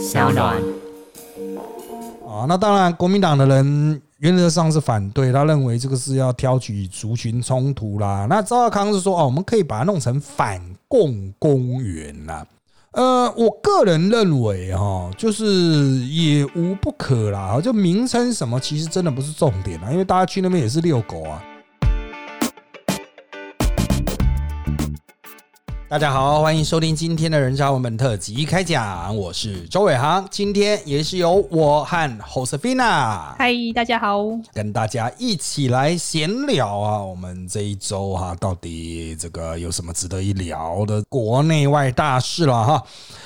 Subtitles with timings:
[0.00, 0.56] 小暖。
[2.26, 8.26] 啊，那当然，国民党的人原则上是反对，他认为这个是要挑起族群冲突啦。
[8.30, 10.58] 那赵少康是说，哦，我们可以把它弄成反
[10.88, 12.46] 共公园啦。
[12.92, 15.44] 呃，我个人认为哈，就是
[16.06, 17.60] 也无不可啦。
[17.60, 21.44] 就名称什么，其实真的不是重点啦，因为大家去那边也是遛狗啊。
[25.90, 34.22] 大家好，欢迎收听今天的人渣文本特辑开讲，我是周伟航，今天也是由我和 Josefina，嗨，大家好，
[34.52, 37.02] 跟大家一起来闲聊啊。
[37.02, 42.84] 我们这一周哈，到底这个有什么值得一聊的国内外大事了哈？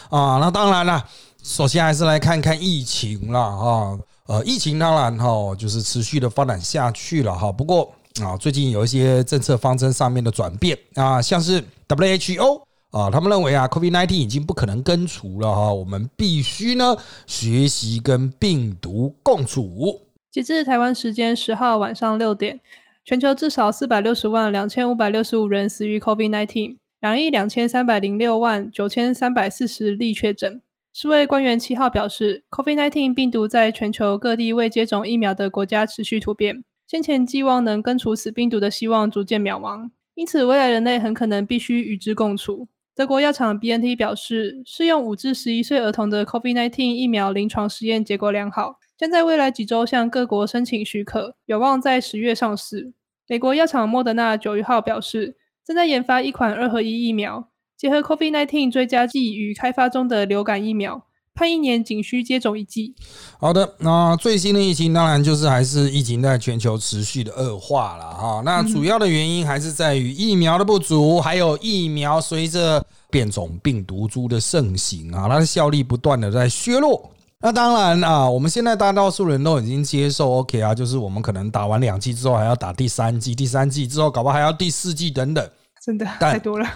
[0.08, 1.04] 啊，那当然了，
[1.42, 3.98] 首先还是来看看疫情了哈。
[4.24, 7.52] 呃，疫情当然哈，就是持续的发展下去了哈。
[7.52, 7.92] 不过
[8.22, 11.62] 啊，最近有一些政策方针上面的转变啊，像是。
[11.86, 16.96] WHO 啊，他们认为啊，COVID-19 已经不可能根除了哈，我们必须呢
[17.26, 20.00] 学习跟病毒共处。
[20.32, 22.58] 截至台湾时间十号晚上六点，
[23.04, 30.62] 全球至少四百六十万两千五百六十五人死于 COVID-19，两亿两千三百零六万九千三百四十例确诊。
[30.94, 36.64] 世卫官员七号表示，COVID-19 病毒在全球各地未接种疫苗的国家持续突变，
[36.94, 39.90] 先前寄望能根除此病毒的希望逐渐渺茫。
[40.14, 42.68] 因此，未来人类很可能必须与之共处。
[42.94, 52.92] 德国药厂 BNT 表示，适用五至十一岁儿童的 COVID-19 疫苗临床实验结果良好，将在未来几周向各国申请许可，有望在十月上市。
[53.26, 55.34] 美国药厂莫德纳九月号表示，
[55.66, 61.04] 正在研发一款二合一疫苗，结合 COVID-19 追加剂与开发中的流感疫苗。
[61.34, 62.94] 判一年仅需接种一剂。
[63.38, 68.42] 好的，那最新的疫情当然就是还是疫情在全球持续的恶化了哈。
[68.44, 77.10] 那主要的原因还是在于疫苗的不足，还有疫苗随着变种病毒株的盛行啊，它的效力不断的在削弱。
[77.40, 85.46] 那当然啊，我们现在大多数人都已经接受 OK 啊，就是我们可能打完两剂之后还要打第三剂，第三剂之后搞不好还要第四剂等等。
[85.84, 86.66] 真的太多了。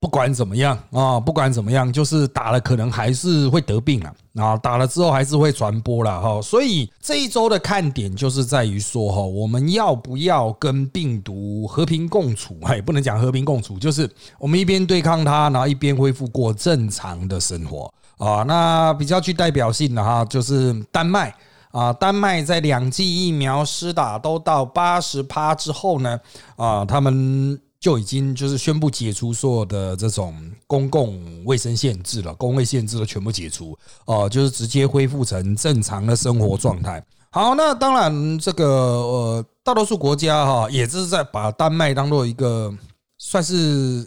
[0.00, 4.10] 不管怎么样啊，不管怎么样，就是打了可能还是会得病了
[4.42, 6.40] 啊，打了之后还是会传播了哈。
[6.40, 12.56] 所以这一周的看点就是在于说哈，我们要不要跟病毒和平共处？
[12.62, 18.42] 哎，不能讲和平共处，就是我们一边对抗它，然后一边恢复过正常的生活啊。
[18.44, 21.34] 那比较具代表性的哈，就是丹麦
[21.72, 26.18] 啊，丹麦在两剂疫苗施打都到八十趴之后呢，
[26.56, 27.60] 啊，他们。
[27.80, 37.02] 就已经就是宣布解除所有的这种公共卫生限制了，公卫限制都全部解除哦，就是直接恢复成正常的生活状态。
[37.30, 42.70] 好，那当然这个呃，大多数国家哈，也是在把丹麦当做一个
[43.16, 44.06] 算是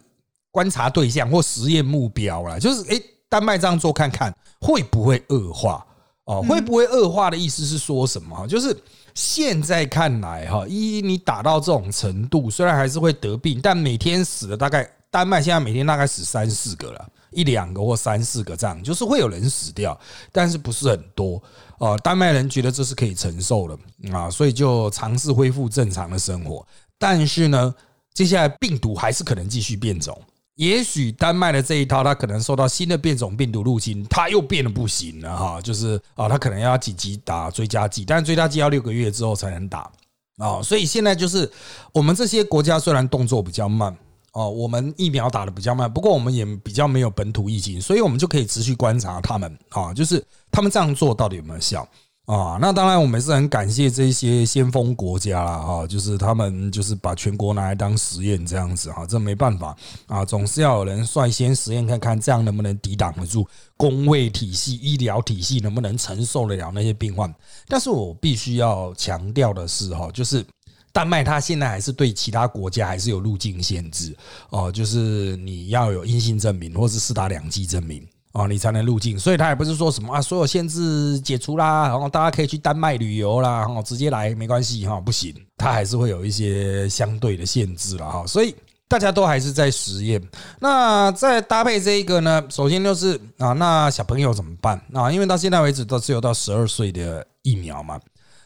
[0.52, 4.32] 观察对象或实验目标了，就是诶，丹麦这样做看看
[4.62, 5.84] 会不会恶化
[6.26, 6.42] 哦？
[6.42, 8.48] 会不会恶化的意思是说什么？
[8.48, 8.76] 就是。
[9.16, 19.96] 现在看来，哈，一你打到这种程度，虽然还是会得病，但每天死了大概丹麦现在每天大概死三四个了，一两个或三四个这样，就是会有人死掉，
[20.32, 21.40] 但是不是很多
[21.78, 21.96] 啊？
[21.98, 23.78] 丹麦人觉得这是可以承受的
[24.12, 26.66] 啊，所以就尝试恢复正常的生活。
[26.98, 27.76] 但是呢，
[28.16, 30.20] 接下来病毒还是可能继续变种。
[30.56, 35.62] 也许丹麦的这一套，它可能受到新的变种病毒入侵，它又变得不行了哈。
[35.62, 39.92] 就是啊，它可能要紧急打追加剂，但是追加剂要六个月之后才能打
[40.38, 40.62] 啊。
[40.62, 41.52] 所以现在就是
[41.92, 43.96] 我们这些国家虽然动作比较慢
[44.34, 51.88] 哦，我们疫苗打的比较慢，不过我们也比较没有本土疫情，所以我们就可以持续观察他们啊，就是他们这样做到底有没有效。
[52.26, 59.76] 啊，那当然，我们是很感谢这些先锋国家啦，哈，就是他们就是把全国拿来当实验这样子哈，这没办法
[60.08, 63.46] 啊，总是要有人率先实验看看，这样能不能抵挡得住
[63.76, 67.30] 工位体系、医疗体系能不能承受得了那些病患。
[67.68, 70.46] 但是我必须要强调的是，哈，就是
[70.94, 74.16] 丹麦它现在还是对其他国家还是有入境限制
[74.50, 78.08] 哦，就是你要有阴性证明或是四打两剂证明。
[78.34, 88.56] 哦，你才能入境，所以他也不是说什么啊，所有限制解除啦，然后大家可以去丹麦旅游啦，然后，直接来没关系哈，不行，他还是会有一些相对的限制了哈，所以
[88.88, 90.20] 大家都还是在实验。
[90.60, 95.12] 那再搭配这一个呢，首先就是啊，那小朋友怎么办啊？
[95.12, 98.00] 因为到现在为止都只有到十二岁的疫苗嘛。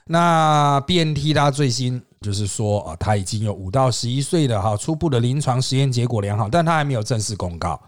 [0.10, 7.80] 那 BNT 它最新就是说啊，它已经有五到十一岁的哈初步的临床实验结果良好，但它还没有正式公告。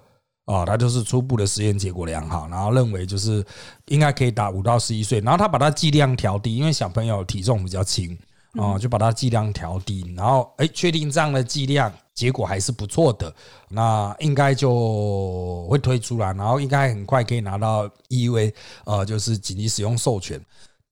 [0.49, 3.45] 哦，他就是初步的实验结果良好，然后认为就是
[3.85, 8.17] 应该可以打五到十一岁，然后他把它剂量调低，因为小朋友体重比较轻
[8.59, 13.31] 啊，就把它剂量调低，然后哎，确定这样的剂量结果还是不错的，
[13.69, 18.51] 那应该就会推出来，然后应该很快可以拿到 EUA，
[18.85, 20.41] 呃，就是紧急使用授权。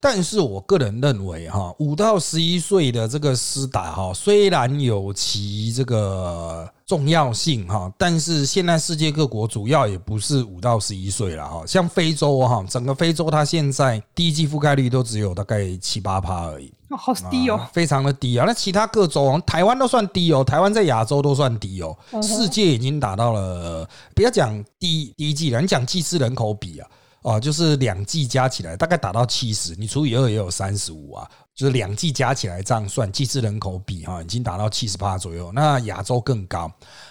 [0.00, 18.44] 但是我个人认为，哈，五到十一岁的这个施打，哈，虽然有其这个重要性，哈，但是现在世界各国主要也不是五到十一岁了，哈，像非洲，哈，整个非洲它现在第一季覆盖率都只有大概七八趴而已，哦，好低哦，非常的低啊。
[18.46, 26.88] 那其他各州，台湾都算低哦，台湾在亚洲都算低哦，世界已经达到了，不要讲第第一季了，你讲季次人口比啊。
[27.22, 35.50] 哦，就是两季加起来大概达到七十，你除以二也有三十五啊，就是两季加起来这样算，季次人口比哈已经达到七十八左右。
[35.52, 36.70] 那亚洲更高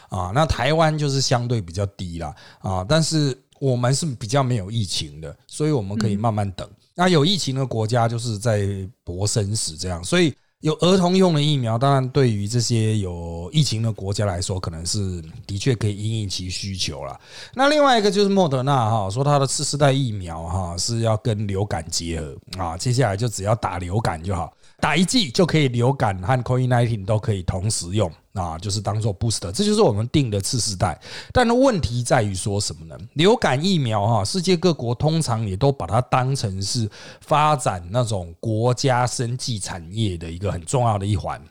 [0.09, 6.69] 啊，那台湾就是相对比较低啦啊，但是我们是比较没有疫情的，所以我们可以慢慢等。
[6.95, 8.67] 那有疫情的国家就是在
[9.03, 10.33] 搏生死这样，所以。
[10.61, 17.19] 有儿童用的疫苗，当然对于这些有疫情的国家来说，可能是的确可以因应其需求了。
[17.53, 24.51] 那另外一个就是莫德纳哈，说它的次世代疫苗哈是要跟流感结合啊，接下来就只要打流感就好。
[24.79, 30.99] 打一剂就可以，流感和 COVID-19 都可以同时用啊，就是当做 booster，这就是我们定的次世代。
[31.33, 32.97] 但问题在于说什么呢？
[33.13, 36.89] 流感疫苗哈，世界各国通常也都把它当成是
[37.21, 41.41] 发展那种国家生计产业的一个很重要的一环。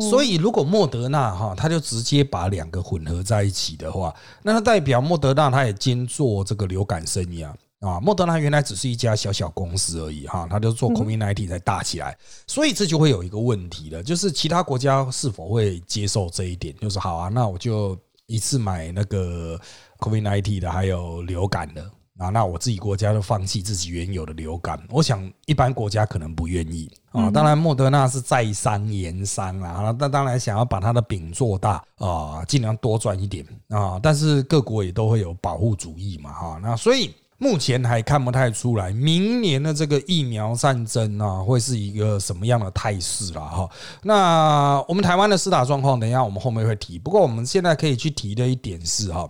[0.00, 7.54] 所以如果莫德纳哈，他就直接把两个混合在一起的话，那它代表莫德纳他也兼做这个流感生意啊。
[7.80, 16.74] 啊，莫德纳原来只是一家小小公司而已哈，他就做 COVID-19 才大起来，所以这就会有一个问题了，就是其他国家是否会接受这一点？
[16.78, 17.96] 就是好啊，那我就
[18.26, 19.56] 一次买那个
[20.00, 21.88] COVID-19 的，还有流感的
[22.18, 24.82] 啊，那我自己国家就放弃自己原有的流感？
[24.90, 27.30] 我想一般国家可能不愿意啊。
[27.30, 34.00] 当然，莫德纳是在商言商啊，那当然想要把它的饼做大啊，尽量多赚一点啊。
[34.02, 37.14] 但是各国也都会有保护主义嘛哈，那所以。
[37.38, 43.70] 目前还看不太出来，明年的这个疫苗战争啊，会是一个什么样的态势了哈？
[44.02, 46.98] 那我们台湾的施打状况，等一下我们后面会提。
[46.98, 49.28] 不过我们现在可以去提的一点是哈，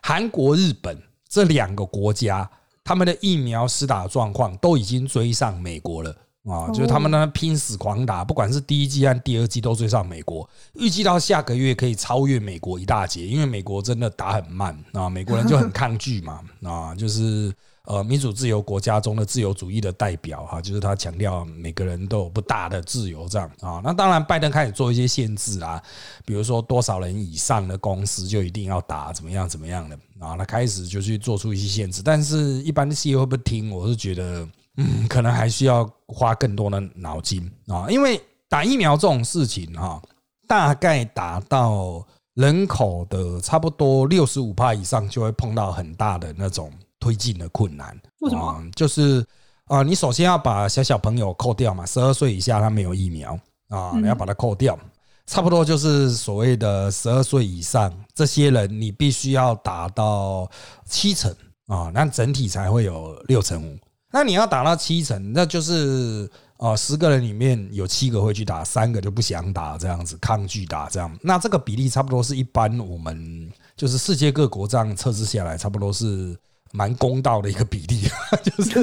[0.00, 0.96] 韩国、日本
[1.28, 2.48] 这两个国家，
[2.84, 6.14] 他们的疫苗施打状况都已经追上美国了。
[6.48, 17.52] 啊，就是他们呢拼死狂打，不管是第一季和第二季都追上美国，预计到下个月可以超越美国一大截，因为美国真的打很慢啊，美国人就很抗拒嘛 啊，就是
[17.84, 25.82] 呃民主自由国家中的自由主义的代表哈，就是他强调每个人都有不大的自由这样啊，那当然拜登开始做一些限制啊，
[26.24, 33.70] 比如说多少人以上的公司就一定要打怎么样怎么样的啊，他开始就去做出一些限制，但是一般的企业会不会听？
[33.70, 34.48] 我是觉得。
[34.80, 40.00] 嗯，可能还需要花更多的脑筋啊，因为打疫苗这种事情哈，
[40.46, 48.00] 大概打到人口的差不多六十五帕以上，就会碰到很大的那种推进的困难。
[48.20, 48.64] 为什么？
[48.76, 49.26] 就是
[49.64, 53.36] 啊，你首先要把小小朋友扣掉嘛，十二岁以下他没有疫苗
[53.70, 54.78] 啊，你要把它扣掉，
[55.26, 60.48] 差不多就是所谓的十二岁以上这些人，你必须要达到
[60.86, 61.34] 七成
[61.66, 63.76] 啊，那整体才会有六成五。
[64.10, 71.14] 那你要打到七成，那就是呃十个人里面有七个会去打，三个就不想打，这样子抗拒打这样。
[71.22, 76.34] 那这个比例差不多是一般我们就是世界各国这样测试下来，差不多是
[76.72, 78.08] 蛮公道的一个比例，
[78.42, 78.82] 就是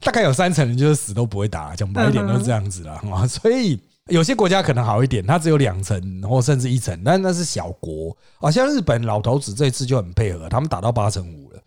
[0.00, 3.24] 大概有三成人就是死都不会打，讲白一点都是这样子了啊。
[3.26, 3.78] 所以
[4.08, 8.50] 有些国家可能好一点，它只有两成或甚至一成，但那是小国啊。
[8.50, 11.60] 像日本老头子这次就很配合，他们打到八成五了。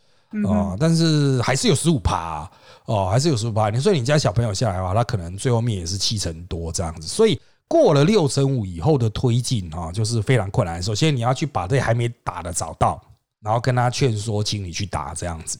[0.46, 2.50] 啊，但是还是有十五趴
[2.88, 3.70] 哦，还是有十五趴。
[3.70, 7.06] 你说你家小朋友下来的话，他可能最后面也是七成多这样子。
[7.06, 10.82] 所以过了六成五以后的推进啊，就是非常困难。
[10.82, 13.01] 首先你要去把这还没打的找到，
[13.41, 15.60] 然后跟他劝说，请你去打这样子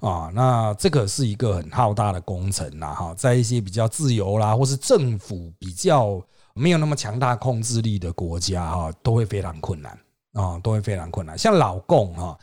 [0.00, 0.30] 啊。
[0.32, 6.18] 那这个是一个很浩大的工程呐，哈，在一些比较自由啦，或是政府比较
[6.54, 9.92] 没有那么强大控制力的国家哈，都会非常困难
[10.32, 11.36] 啊，都会非常困难。
[11.36, 12.38] 像老共哈。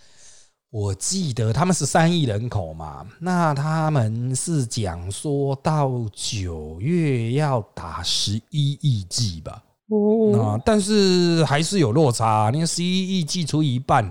[0.72, 9.64] 我记得他们是三亿人口嘛，那他们是讲说到九月要打十一亿剂吧？
[9.88, 14.06] 哦，啊，但是还是有落差，你看十一亿剂除以一半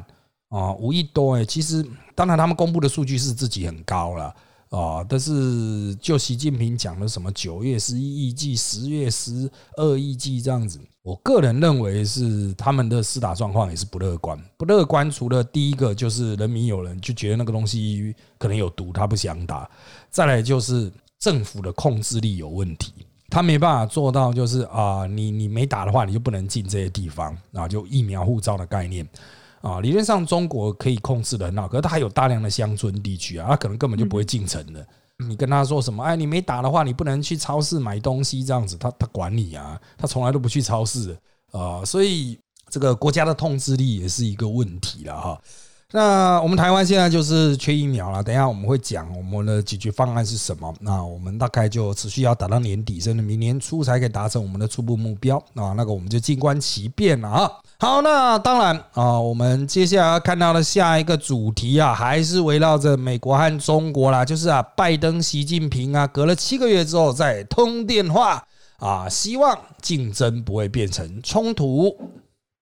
[0.48, 1.44] 啊，五亿多哎。
[1.44, 1.86] 其实
[2.16, 4.34] 当然他们公布的数据是自己很高了
[4.70, 10.80] 啊，但是就习近平讲的什么九月十一亿剂，十月十二亿剂这样子。
[11.08, 15.10] 我个人认为是他们的施打状况也是不乐观，不乐观。
[15.10, 19.66] 除了第一个就是人民有人就觉得那个东西可能有毒，他不想打；
[20.10, 22.92] 再来就是政府的控制力有问题
[23.30, 29.08] 他没办法做到，就是啊，你你没打的话，你就不能进这些地方啊，就疫苗护照的概念
[29.62, 29.80] 啊。
[29.80, 34.86] 理论上中国可以控制的很好，可是它还有大量的乡村地区啊，它可能根本就不会进城的。
[35.26, 36.04] 你跟他说什么？
[36.04, 41.18] 哎，你没打的话，你不能去超市买东西，这样子，他他管你啊，他从来都不去超市
[41.50, 42.38] 啊，所以
[42.70, 45.40] 这个国家的控制力也是一个问题了哈。
[45.90, 50.75] 那我们台湾现在就是缺疫苗了，等一下我们会讲我们的解决方案是什么。
[50.80, 55.73] 那我们大概就持续要打到年底，甚至明年初才可以达成我们的初步目标啊。
[55.73, 57.50] 那个我们就静观其变了啊。
[57.78, 68.45] 好，那当然啊，我们接下来看到的下一个主题啊，还是围绕着美国和中国啦，就是啊，拜登、习近平啊，隔了七个月之后再通电话
[68.76, 71.97] 啊，希望竞争不会变成冲突。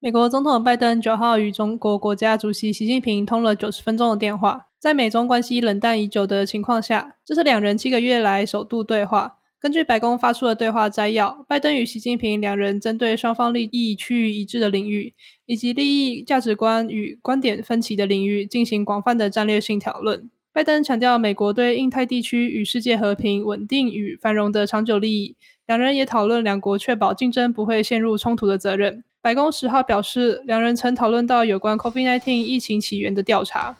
[0.07, 9.39] 美国总统拜登九号与中国国家主席习近平通了九十分钟的电话，在美中关系冷淡已久的情况下，这是两人七个月来首度对话。
[9.59, 15.13] 根据白宫发出的对话摘要，拜登与习近平两人针对双方利益趋于一致的领域，
[15.47, 20.31] 以及利益价值观与观点分歧的领域进行广泛的战略性讨论。
[20.53, 25.35] 拜登强调美国对印太地区与世界和平、稳定与繁荣的长久利益，
[25.67, 29.03] 两人也讨论两国确保竞争不会陷入冲突的责任。
[29.27, 33.77] 白宫十号表示，两人曾讨论到有关 COVID-19 疫情起源的调查。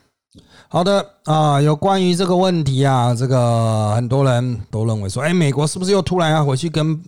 [0.67, 7.01] 好的啊，有关于这个问题啊，这个很多人都认为说，哎，美国是不是又突然要回去跟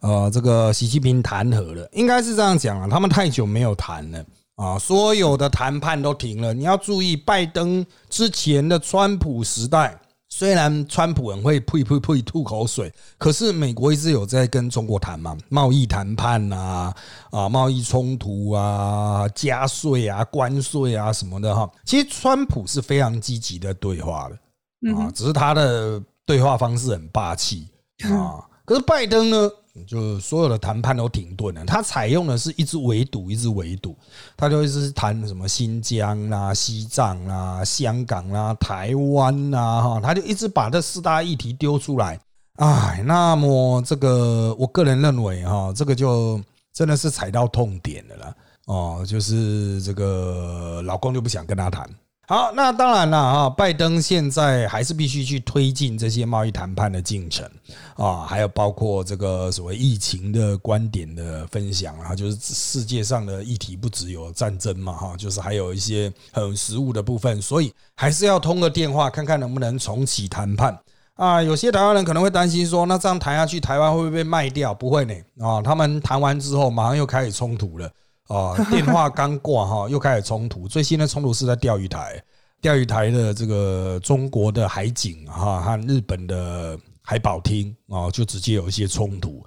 [0.00, 1.88] 呃这个习近平谈和了？
[1.92, 4.24] 应该是这样讲啊，他们太久没有谈了
[4.56, 6.52] 啊，所有的谈判都停了。
[6.52, 9.96] 你要注意，拜登之前的川普时代。
[10.38, 16.94] 虽然川普很会呸呸呸吐口水，可是美国一直有在跟中国谈嘛，贸易谈判啊，
[17.30, 21.66] 啊，贸易冲突啊，加税啊，关税啊什么的哈。
[21.86, 27.66] 其实川普是非常积极的对话的啊，只是他的对话方式很霸气
[28.04, 28.44] 啊。
[28.66, 29.50] 可是拜登呢？
[29.84, 33.96] 就所有的谈判都停顿了，他采用的是一直围堵，一直围堵，
[34.36, 42.18] 他就一直谈什么新疆啦、西藏啦、香港啦、台湾啦，哈，他就一直把这四大议题丢出来。
[42.56, 46.40] 哎，那么这个我个人认为哈，这个就
[46.72, 48.34] 真的是踩到痛点的了
[48.66, 51.88] 哦，就是这个老公就不想跟他谈。
[52.28, 57.48] 好，那当然了啊，拜登现在还是必须去推进这些贸易谈判的进程
[57.94, 70.76] 啊，还有包括这个所谓疫情的观点的分享啊，就是世界上的议题不只有战争嘛哈，就是还有一些很实务的部分，所以还是要通个电话看看能不能重启谈判
[71.14, 71.40] 啊。
[71.40, 74.74] 有些台湾人可能会担心说，那这样谈下去，台湾会不会被卖掉？
[74.74, 77.88] 不会呢啊，他们谈完之后，马上又开始冲突了。
[78.28, 80.66] 啊，电话刚挂哈，又开始冲突。
[80.66, 82.22] 最新的冲突是在钓鱼台，
[82.60, 89.44] 钓鱼台的这个中国的海警哈和日本的海保厅啊，就直接有一些冲突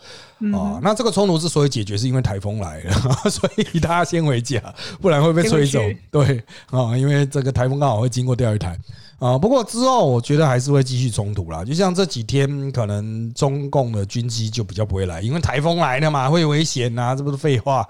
[0.53, 0.79] 啊。
[0.81, 2.93] 那这个冲突之所以解决，是因为台风来了，
[3.29, 4.61] 所以大家先回家，
[5.01, 5.79] 不然会被吹走。
[6.09, 8.77] 对啊，因为这个台风刚好会经过钓鱼台。
[9.19, 11.63] 啊，不过之后我觉得还是会继续冲突啦。
[11.63, 17.85] 就像这几天，可能中共的军机就比较不会来，因为台风来了嘛，会危险呐，这不是废话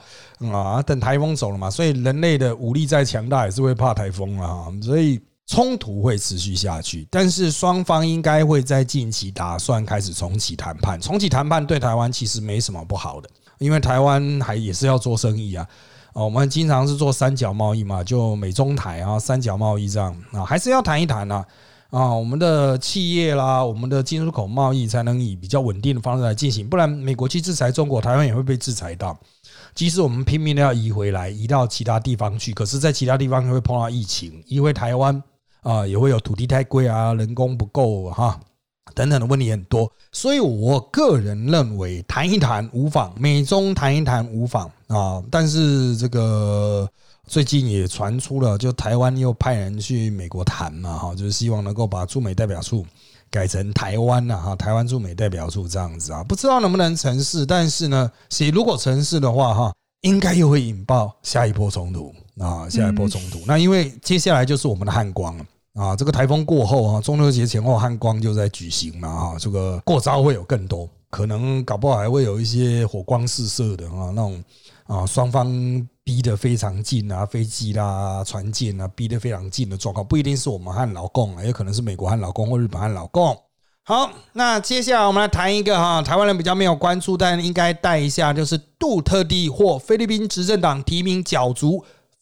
[0.51, 0.81] 啊？
[0.81, 4.65] 等台风走了嘛，所以人类的武力再强大，也是会怕台风啊。
[4.81, 10.99] 所以冲突会持续下去，但是双方应该会在近期打算开始重启谈判。
[10.99, 15.67] 重启谈判对台湾其实没什么不好的，因为台湾还也是要做生意啊。
[16.19, 21.45] 哦，我们经常是做三角贸易嘛，就美中台啊，三角贸易这样啊，还是要谈一谈呐
[21.91, 29.17] 啊，我们的企业啦，我们的进出口贸易才能以比较稳定的方式来进行，不然美国去制裁中国，台湾也会被制裁到。
[29.73, 35.23] 即使我们拼命的要移回来，移到其他地方去，可是，在其他地方会碰到疫情，因为台湾
[35.61, 38.37] 啊，也会有土地太贵啊，人工不够哈。
[38.93, 45.23] 等等的问题很多，所以我个人认为谈一谈无妨，美中谈一谈无妨啊。
[45.29, 46.89] 但是这个
[47.27, 52.83] 最近也传出了，就台湾又派人去美国谈嘛，哈，就是希望能够把驻美代表处
[53.29, 57.45] 改成台湾呐，哈，台湾驻美代表处这样子啊，不知道能不能成事。
[57.45, 63.39] 但是呢，谁如果成事的话，哈，应该又会引爆下一波冲突啊，下一波冲突。
[63.45, 65.45] 那因为接下来就是我们的汉光了。
[65.79, 74.43] 啊，这个台风过后啊，中秋节前后汉光就在举行嘛啊，这个过招会有更多，可能搞不好还会有一些火光四射的啊，那种
[74.87, 75.47] 啊双方
[76.03, 83.37] 逼得非常近啊，飞机啦、船舰啊逼得非常近的状况，不一定是我们和老共啊，也可能是美国和老共或日本和老共。
[83.85, 91.81] 好，那接下来我们来谈一个哈，台湾人比较没有关注，但应该带一下，就是杜特地或菲律宾执政党提名角逐。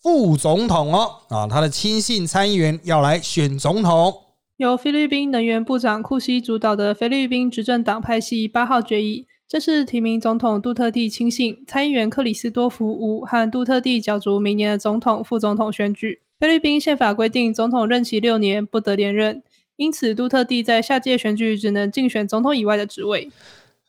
[0.10, 4.16] 副总统哦，啊，他的亲信参议员要来选总统。
[4.56, 16.22] 由菲律宾能源部长库西主导的菲律宾执政党派系八号决议，正式提名总统杜特地亲信参议员克里斯多福五和杜特地角逐明年的总统、副总统选举。
[16.40, 19.44] 菲律宾宪法规定，总统任期六年，不得连任，
[19.76, 23.30] 因此杜特地在下届选举只能竞选总统以外的职位。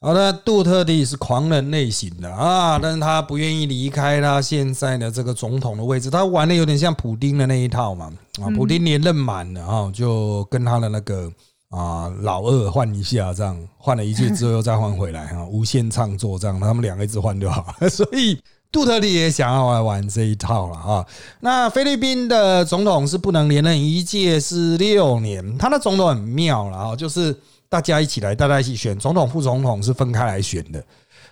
[0.01, 11.31] 好的，杜特地是狂人类型的啊，但是他不愿意离开他现在的这个总统的位置，他玩的有点像普丁的那一套嘛啊，普丁连任满了啊，就跟他的那个。
[11.71, 17.75] 啊，老二换一下，这样换了一届之后又再换回来啊，无限创作这样，他们两个一直换就好。
[17.93, 18.41] 所以
[18.73, 21.07] 杜特地也想要来玩这一套了哈。
[21.41, 27.37] 那菲律宾的总统是不能连任一届是六年，他的总统很妙了哈，就是
[27.69, 30.85] 大家一起来，大家一起选总统、副总统是分开来选的，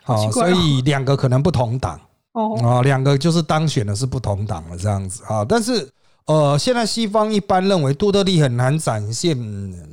[0.02, 2.00] 好，所以两个可能不同党
[2.32, 5.88] 哦，啊，两个就是当选的是不同党的这样子啊，但是。
[6.26, 9.38] 呃，现在西方一般认为杜特地很难展现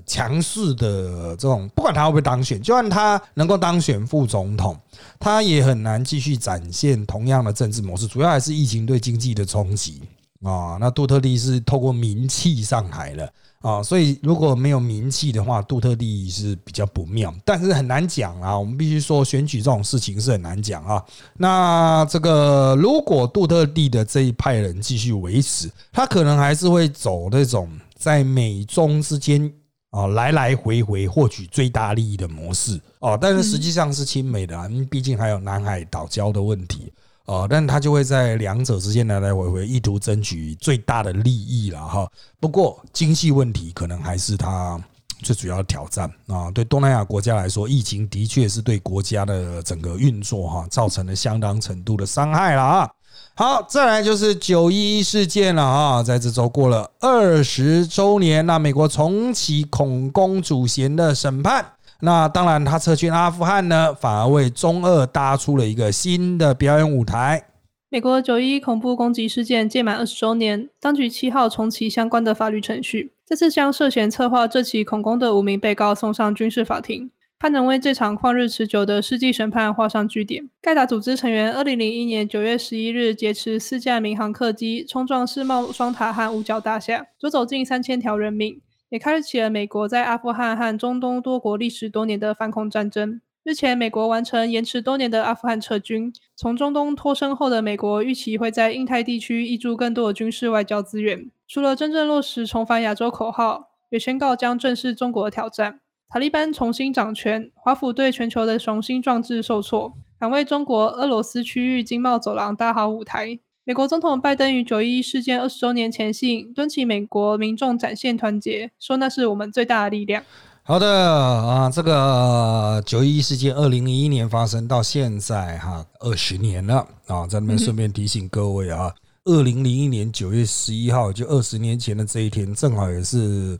[0.03, 4.75] 强势的这种，不管他会不会当选，就算他能够当选副总统，
[5.19, 8.07] 他也很难继续展现同样的政治模式。
[8.07, 10.01] 主要还是疫情对经济的冲击
[10.41, 10.75] 啊。
[10.79, 13.29] 那杜特地是透过名气上台了。
[13.63, 18.60] 啊，所以如果没有名气的话，杜特地是比较不妙，但是很难讲啊。
[18.60, 21.01] 我们必须说，选举这种事情是很难讲啊。
[21.38, 29.50] 那这个如果杜特地的这一派人继续维持，他可能还是会走那种在美中之间
[29.91, 33.17] 啊来来回回获取最大利益的模式哦。
[33.20, 36.91] 但是实际上是亲美的，因为毕竟还有南海岛礁的问题。
[37.25, 42.06] 哦，但他就会在两者之间来来回回，意图争取最大的利益了哈。
[42.39, 44.77] 不过经济问题可能还是他
[45.22, 46.51] 最主要的挑战啊。
[46.51, 52.89] 对东南亚国家来说，疫情的确是对国家的整个运作哈造成了相当程度的伤害了啊。
[53.36, 61.65] 好，再来就是九一一事件了啊，在这周过了二十周年，那美国重启恐攻主嫌的审判。
[62.05, 67.45] 那当然，他撤军阿富汗呢，反而为中二搭出了一个新的表演舞台。
[67.89, 80.50] 美国九一恐怖攻击事件届满二十周年，当局七号重启相关的法律程序，这次将涉嫌策划这起恐攻的五名被告送上军事法庭，盼能为这场旷日持久的世纪审判画上句点。
[80.61, 88.59] 盖达组织成员二零零一年九月十一日劫持四架民航客机，冲撞世贸双塔和五角大厦，夺走近三千条人命。
[88.94, 93.20] 也开启了美国在阿富汗和中东多国历时多年的反恐战争。
[93.44, 101.27] 日前，美国完成延迟多年的阿富汗撤军，从中东脱身后的美国预期会在印太地区挹注更多的军事外交资源。
[101.48, 105.79] 除了真正落实重返亚洲口号，也宣告将正视中国的挑战。
[106.08, 113.40] 塔利班重新掌权，华府对全球的雄心壮志受挫，敢为中国、俄罗斯区域经贸走廊搭好舞台。
[113.65, 120.21] 美国总统拜登于九一一事件二十周年前夕，敦请美国民众展现团结，说那是我们最大的力量。
[120.63, 133.57] 好的啊，这个九一一事件二零零一年发生到现在哈二十年了啊，在那边顺便提醒各位啊，二零零一年九月十一号，就二十年前的这一天，正好也是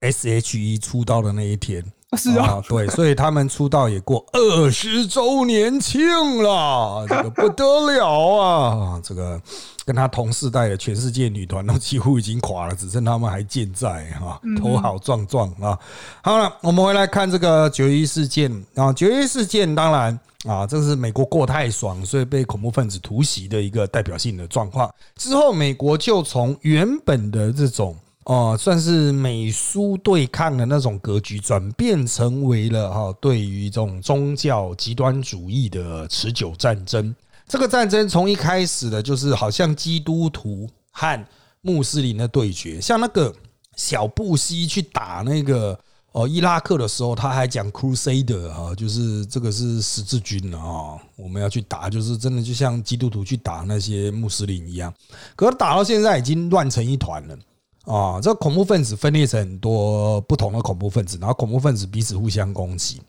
[0.00, 1.84] S H E 出道的那一天。
[2.14, 9.00] 是啊，对，所以他们出道也过二十周年庆了，这个不得了啊！
[9.02, 9.40] 这个
[9.86, 15.78] 跟他同世代的全世界女团都几乎已经垮了，只剩他们还健在哈，头好壮壮啊！
[16.22, 24.92] 好了，我们回来看这个九一事件啊，九一事件当然啊，这是美国过太爽，所以被恐怖分子突袭的一个代表性的状况。
[25.16, 27.96] 之后，美国就从原本的这种。
[28.24, 37.14] 哦，算是美苏对抗的那种格局，转变成为了哈，对于这种宗教极端主义的持久战争。
[37.48, 41.26] 这个战争从一开始的，就是好像基督徒和
[41.62, 43.34] 穆斯林的对决，像那个
[43.74, 45.76] 小布希去打那个
[46.12, 54.94] 哦伊拉克的时候，他还讲 Crusader 哈，就是这个是十字军啊，我们要去打，就是真的就像基督徒去打那些穆斯林一样。
[55.34, 57.36] 可是打到现在已经乱成一团了。
[57.84, 63.00] 啊，这恐怖分子分裂成很多不同的恐怖分子，然后恐怖分子彼此互相攻击。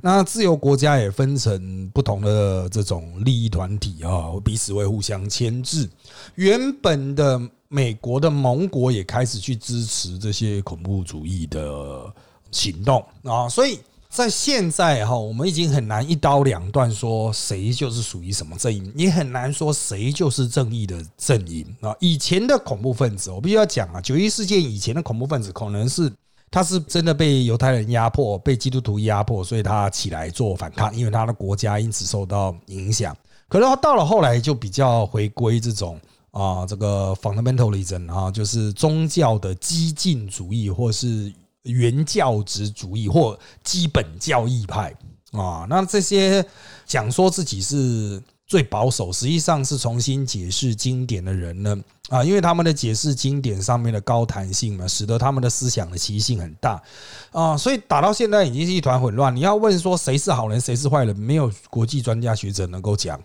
[0.00, 5.88] 那自由国家也分成不同的这种利益团体啊，彼此会互相牵制。
[6.36, 12.12] 原本的美国的盟国也开始去支持这些恐怖主义的
[12.50, 13.78] 行动啊，所以。
[14.10, 21.94] 在现在哈，我们已经很难一刀两断说谁就是属于什么阵营，也很难说谁就是正义的阵营啊。
[22.00, 26.12] 以前的恐怖分子，我必须要讲啊，九一事件以前的恐怖分子，可能是
[26.50, 33.16] 他是真的被犹太人压迫，被基督徒压迫，所以他起来做反抗，因为他的国家因此受到影响。
[33.48, 36.00] 可是他到了后来，就比较回归这种
[36.32, 41.32] 啊，这个 fundamentalism 啊，就是宗教的激进主义，或是。
[41.62, 44.94] 原教旨主义或基本教义派
[45.32, 45.66] 啊。
[45.68, 46.44] 那这些
[46.86, 51.76] 讲说自己是最保守，实际上是重新解释经典的人呢
[52.08, 56.82] 啊，因为他们的解释经典上面的高弹性嘛，使得他们的思想的习性很大
[57.30, 59.34] 啊，所以打到现在已经是一团混乱。
[59.34, 63.20] 你要问说谁是好人，谁是坏人，没有国际专家学者能够讲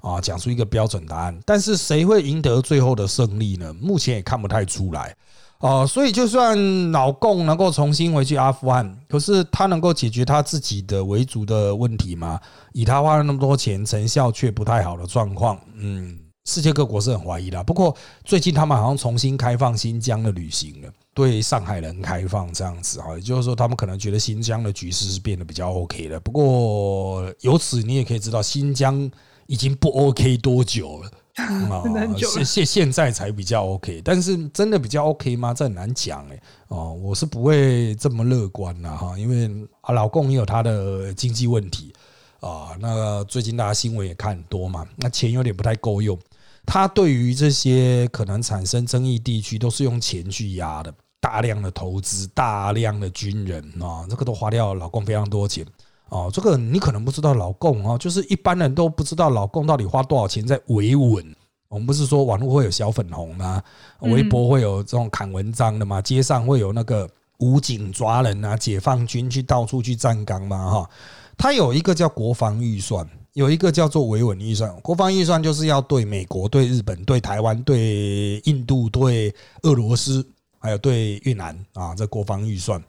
[0.00, 1.38] 啊，讲出一个标准答案。
[1.44, 3.74] 但是谁会赢得最后的胜利呢？
[3.74, 5.14] 目前也看不太出来。
[5.60, 12.40] 哦，所以就算老共能够重新回去阿富汗，可是他能够解决他自己的维族的问题吗？
[12.72, 17.62] 以他花了那么多钱，成效却不太好的状况，嗯，世界各国是很怀疑的。
[17.62, 17.94] 不过
[18.24, 26.18] 最近他们好像重新开放新疆的旅行了，对上海人开放这样子啊，也就是说他们可能觉得新疆的局势是变得比较 OK 的。
[26.20, 29.10] 不过由此你也可以知道，新疆
[29.46, 31.10] 已经不 OK 多久了。
[31.38, 31.82] 啊，
[32.16, 35.54] 现现现在才比较 OK，但是真的比较 OK 吗？
[35.54, 36.42] 这很难讲哎。
[36.68, 41.92] 哦，我是不会这么乐观呐哈，因为啊，老公也有他的经济问题
[42.40, 42.76] 啊。
[42.80, 46.18] 那最近大家新闻也看很多嘛，那钱有点不太够用。
[46.66, 55.64] 他对于这些可能产生争议地区，都是用钱去压的，大量的投资，大量的军人啊，这个都花掉老公非常多钱。
[56.10, 61.34] 哦，这个你可能不知道，老共哦，就是一般人都不知道老共到底花多少钱在维稳。
[61.68, 63.62] 我们不是说网络会有小粉红吗？
[64.00, 66.02] 微博会有这种砍文章的吗？
[66.02, 70.68] 街上会有那个武警抓人啊，解放军去到处去站岗吗？
[70.68, 70.90] 哈，
[71.38, 74.74] 他有一个叫国防预算，有一个叫做维稳预算。
[74.80, 80.26] 国防预算就是要对美国、对日本、对台湾、对印度、对俄罗斯，
[80.58, 82.82] 还有对越南啊，这国防预算。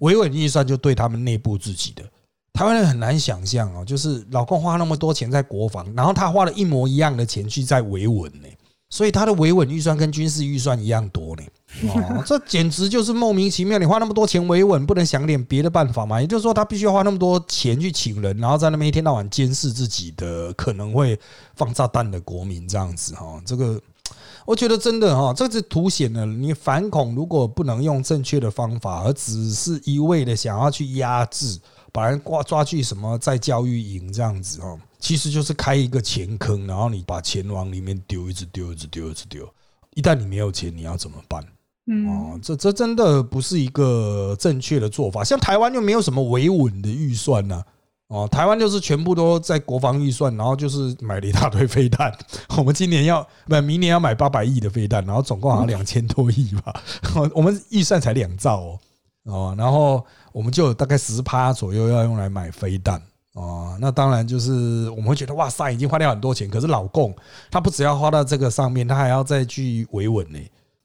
[0.00, 2.02] 维稳预算就对他们内部自己的。
[2.56, 8.48] 台湾人很难想象哦，就是老公花那么多钱在国防，然后他花了一模一样的钱去在维稳呢，
[8.88, 11.42] 所以他的维稳预算跟军事预算一样多呢。
[11.92, 13.78] 哦， 这简直就是莫名其妙！
[13.78, 16.18] 你花那么多钱维稳，不能想点别的办法吗？
[16.18, 21.18] 也就是说，他必须要花那么多钱去请人，然后在那边一天到晚监视自己的可能会
[21.54, 23.38] 放炸弹的国民，这样子哈。
[23.44, 23.78] 这个
[24.46, 31.58] 我觉得真的哈，这是凸显了你反恐如果不能用正确的方法，而只是一味的想要去压制。
[31.96, 39.48] 把人挂抓去什么在教育营这样子哦，其实就是开一个钱坑，然后你把钱往里面丢，一直丢，一直丢，一直丢。
[39.94, 41.42] 一旦你没有钱，你要怎么办？
[41.86, 45.24] 嗯哦，这这真的不是一个正确的做法。
[45.24, 47.62] 像台湾就没有什么维稳的预算呢，
[48.08, 52.12] 哦，台湾就是全部都在国防预算，然后就是买了一大堆飞弹。
[52.58, 56.78] 我们今年要不，明年要买八百亿的飞弹，然后总共好像两千多亿吧。
[57.34, 58.78] 我们预算才两兆哦。
[59.26, 60.04] 哦，然后
[60.36, 63.00] 我们就有大概十趴左右要用来买飞弹
[63.32, 66.46] 哦，那当然就是我们会觉得哇塞，已经花掉很多钱。
[66.50, 67.16] 可是老共
[67.50, 70.38] 他不只要花到这个上面，他还要再去维稳呢。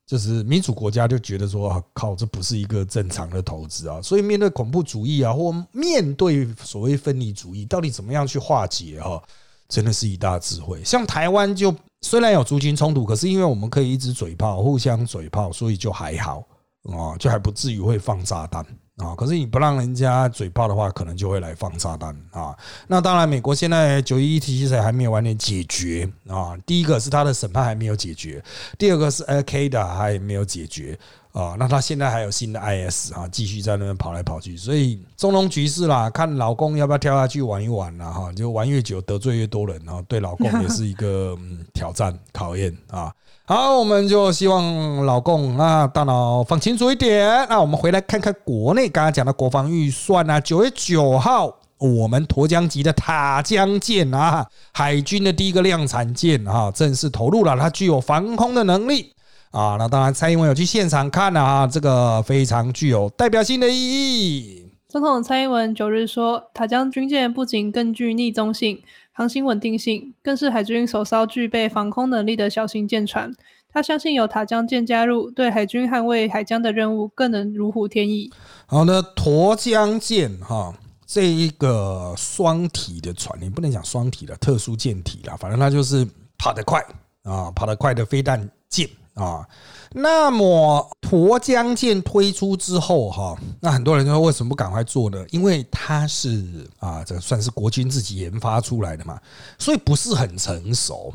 [0.07, 4.01] 就是民主国家就觉得说，靠，这不是一个正常的投资啊。
[4.01, 9.21] 所以面对恐怖主义啊，或面对所谓分离主义，到底怎么样去化解哈，
[9.67, 10.81] 真的是一大智慧。
[10.81, 16.41] 像台湾就虽然有族群冲突，可是因为我们可以一直嘴炮，互相嘴炮，所以就还好。
[16.83, 18.65] 哦，就还不至于会放炸弹
[19.01, 19.15] 啊！
[19.17, 22.55] 可是你不让人家嘴炮的话，可能就会来放炸弹啊！
[22.87, 26.55] 那当然，美国现在九一一题材还没有完全解决啊。
[26.65, 28.43] 第一个是他的审判还没有解决，
[28.77, 30.97] 第二个是 Al Qaeda 还没有解决
[31.31, 31.55] 啊。
[31.57, 38.31] 那他现在还有新的 IS 啊，继续在那边跑来跑去，所以中东局势啦，看老公要不要跳下去玩一玩啦哈！
[38.33, 41.37] 就玩越久得罪越多人，然后对老公也是一个
[41.73, 43.11] 挑战考验啊。
[43.45, 47.27] 好，我们就希望老共啊大脑放清楚一点。
[47.49, 59.11] 那我们回来看看国内刚刚讲的国防预算啊，九月九号，我们沱江级的塔江舰啊，海军的第一个量产舰啊，正式投入了，它具有防空的能力
[59.49, 59.75] 啊。
[59.77, 64.67] 那当然，蔡英文有去现场看了啊，这个非常具有代表性的意义。
[64.87, 68.81] 总统蔡英文九日说，塔江军舰不仅更具逆中性。
[69.13, 73.31] 航行稳定性，更是海军首艘具备防空能力的小型舰船。
[73.73, 78.29] 他相信有塔江舰加入，对海军捍卫海疆的任务更能如虎添翼。
[78.65, 80.73] 好的，沱江舰哈，
[81.05, 86.05] 这一个双体的船，你不能讲双体的特殊舰体啦，反正它就是
[86.37, 86.81] 跑得快
[87.23, 89.47] 啊，跑得快的飞弹舰啊。
[89.93, 95.25] 那么沱江舰推出之后，哈，那很多人说为什么不赶快做呢？
[95.31, 99.19] 因为它是啊，这算是国军自己研发出来的嘛，
[99.59, 101.13] 所以不是很成熟，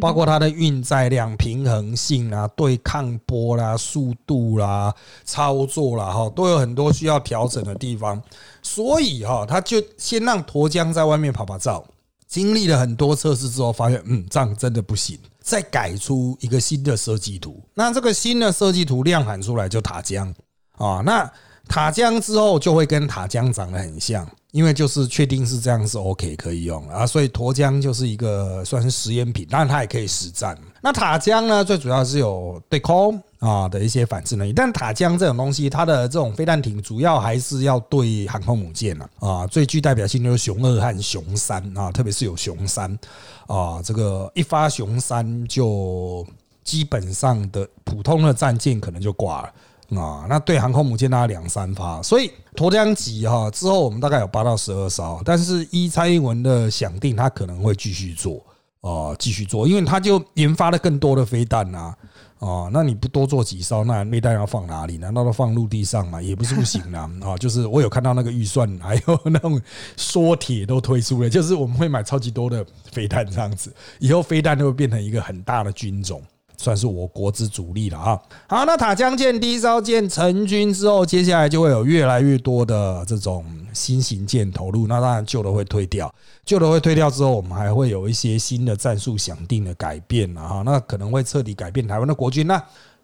[0.00, 4.92] 包括它的运载量、平衡性啊、对抗波啦、速度啦、
[5.24, 8.20] 操作啦，哈，都有很多需要调整的地方。
[8.60, 11.84] 所以哈，他就先让沱江在外面跑跑照，
[12.26, 15.16] 经历了很多测试之后，发现嗯，这样真的不行。
[15.46, 20.34] 再改出一个新的设计图，那这个新的设计图量产出来就塔江。
[20.72, 21.32] 啊，那
[21.68, 30.56] 塔江之后就会跟塔江长得很像，因为就是确定是这样是 OK 可以用啊，所以沱江就是一个算是实验品，当然它也可以实战。
[30.80, 42.98] 那塔江呢，最主要是有对空啊的一些反制能力，但塔江这种东西，它的这种飞弹艇主要还是要对航空母舰啊，啊，最具代表性就是熊二和熊三啊，特别是有熊三
[43.46, 46.26] 啊，这个一发熊三就
[46.64, 49.52] 基本上的普通的战舰可能就挂了。
[49.94, 58.44] 啊，那对航空母舰大概两三发，所以沱江级哈之后我们大概有八到十二艘，但是依蔡英文的想定，他可能会继续做
[58.80, 61.94] 啊，继续做，因为他就研发了更多的飞弹呐，
[62.38, 64.98] 哦，那你不多做几艘，那飞弹要放哪里？
[64.98, 66.20] 难道都放陆地上吗？
[66.20, 69.60] 也不是不行啊， 啊，就是我有看到那个预算，还有那种
[69.96, 76.20] 缩铁都推出了，就是我们会买超级多的飞弹这样子，以后飞弹就会变成一个很大的军种。
[76.56, 78.20] 算是我国之主力了啊！
[78.48, 84.86] 好，那塔江舰第一艘舰成军之后，接下来就会有越来越多的这种新型舰投入。
[84.86, 86.12] 那当然旧的会退掉，
[86.44, 90.62] 旧的会退掉之后，我们还会有一些新的战术想定的改变了哈。
[90.64, 92.46] 那可能会彻底改变台湾的国军。
[92.46, 92.62] 那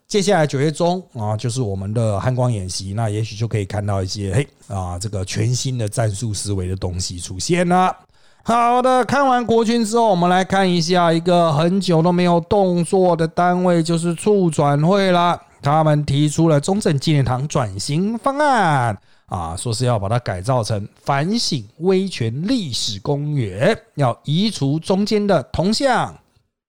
[0.09, 7.95] 接下来九月中啊，就是我们的汉光演习，那也许就可以看到一些嘿啊这个全新的战术思维的东西出现了。
[8.45, 15.41] 好的，看完国军之后，我们来看一下一个很久都没有动作的单位，就是促转会啦。
[15.63, 26.13] 他们提出了中正纪念堂转型方案啊，说是要把它改造成反省威权历史公园，要移除中间的铜像。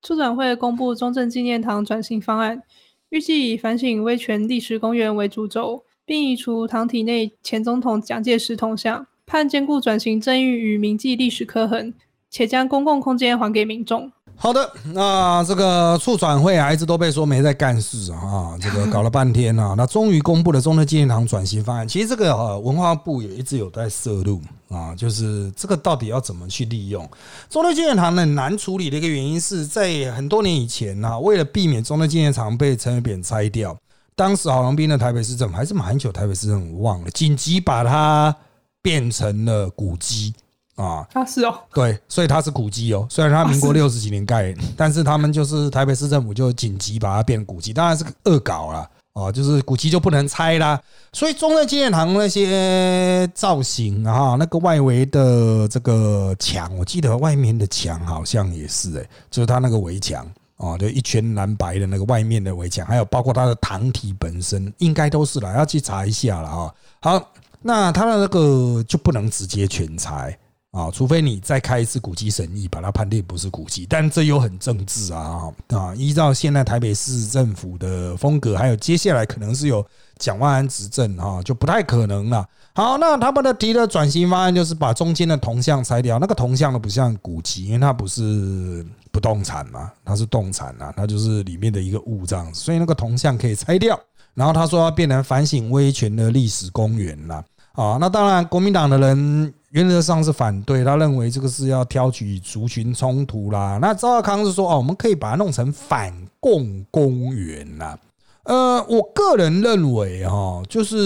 [0.04, 2.62] 促转会公布中正纪念堂转型方案，
[3.10, 9.08] 预计以反省威权历史公园为主轴，并移除堂体内前总统蒋介石铜像。
[9.26, 11.94] 盼兼顾转型正义与铭记历史刻痕，
[12.30, 14.12] 且将公共空间还给民众。
[14.36, 21.88] 好的，那这个促转会啊，一直都被说没在干事啊，这个搞了半天啊， 那终于公布了中正纪念堂转型方案。
[21.88, 27.08] 其实这个呃，文化部也一直有在涉入啊，就是这个到底要怎么去利用
[27.48, 33.78] 中正纪念堂呢难处理的一个原因是在很多年以前呢，为了避免中正纪念堂被陈水扁拆掉，
[34.16, 38.36] 当时郝龙斌的台北市政府还是马英九，台北市政府忘了紧急把它。
[38.84, 40.34] 变成了古迹
[40.76, 41.08] 啊！
[41.14, 43.08] 啊，是哦，对，所以它是古迹哦。
[43.10, 50.82] 虽然它民国六十几年盖，但是他们就是台北市政府就紧急把它变古迹，当然是恶搞了哦，就是古迹就不能拆啦。
[51.14, 66.74] 所以中正纪念堂那些造型啊，那个外围的这个墙，我记得外面的墙好像也是哎，就是它那个围墙哦，就一圈蓝白的那个外面的围墙，还有包括它的堂体本身，应该都是了，要去查一下了啊。
[67.00, 67.30] 好。
[67.64, 70.38] 那他的那个就不能直接全拆
[70.72, 73.86] 啊，除非你再开一次古迹审议，把它判定不是古迹。
[73.88, 75.94] 但这又很政治啊啊！
[75.96, 79.86] 依照现在台北市政府的风格，还有接下来可能是有
[80.18, 82.44] 蒋万安执政哈，就不太可能了。
[82.74, 93.98] 好，那他们的提的转型方案就是把中间的铜像拆掉，那个铜像呢不像古迹，因为它不是不动产嘛，它是动产啊，它就是里面的一个物这样子，所以那个铜像可以拆掉。
[94.34, 97.44] 然后他说要变成反省威权的历史公园啦。
[97.74, 103.80] 啊，那当然，国民党的人原则上是反对，他认为这个是要挑起族群冲突啦。
[103.82, 107.98] 那赵少康是说，哦，我们可以把它弄成反共公园啦。
[108.44, 110.98] 呃，我个人认为哈，就是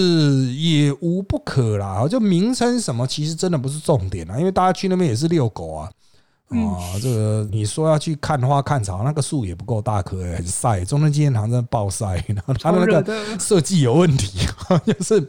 [0.52, 2.06] 也无不可啦。
[2.06, 5.90] 就名称什么，其实真的不是重点啦，因为大家去那边也是遛狗啊。
[6.48, 10.82] 啊，这个你说要去看花看草，那个树也不够大棵，很晒。
[10.84, 14.38] 中正纪念堂真的暴晒， 然后它的那个设计有问题，
[14.86, 15.22] 就是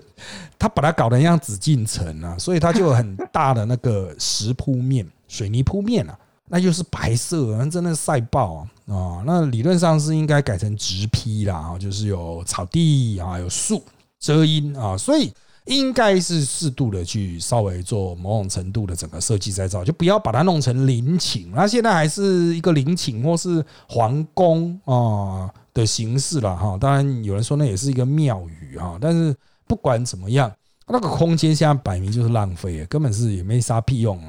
[0.58, 8.68] 他把它搞得像紫禁城啊，所以它就有很大的那个石铺面、水泥铺面啊，那就是白色，那真的晒爆啊！
[8.88, 13.84] 啊，那理论上是应该改成直批啦，就是有草地啊，有树
[14.20, 15.34] 遮阴啊，所以。
[15.66, 21.52] 应该是适度的去稍微做某种程度的整个设计再造，就不要把它弄成陵寝。
[21.54, 26.78] 那现在还是一个陵寝或是皇宫啊的形式了哈。
[26.80, 29.36] 当然有人说那也是一个庙宇哈，但是
[29.68, 30.52] 不管怎么样，
[30.88, 34.20] 那个空间现在摆明就是浪费，根本是也没啥屁用。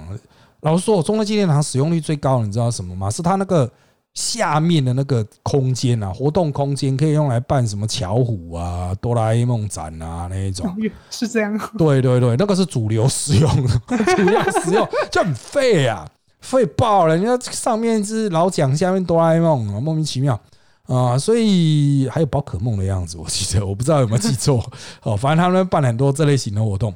[0.60, 3.10] 老实说，我中国纪念堂使用率最高，你知道什么吗？
[3.10, 3.70] 是它那个。
[4.14, 10.76] 下面的那个空间啊，活动空间可以用来办什么巧虎啊、哆啦 A 梦展啊那一种，
[11.10, 11.56] 是这样。
[11.78, 13.80] 对对对，那个是主流使用的，
[14.16, 16.06] 主要使用就很废啊，
[16.40, 17.16] 废爆了。
[17.16, 20.38] 人家上面是老蒋，下面哆啦 A 梦啊，莫名其妙
[20.86, 21.16] 啊。
[21.16, 24.60] 所以还有宝可梦的样子，我记得，我不知道有没有记错。
[25.04, 26.92] 哦，反正他们办很多这类型的活动，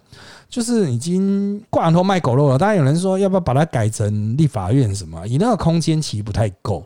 [0.48, 2.59] 就是已经挂羊头卖狗肉了。
[2.59, 5.24] 当然有人说，要不要把它改成立法院什么？
[5.29, 6.85] 以那个空间其实不太够。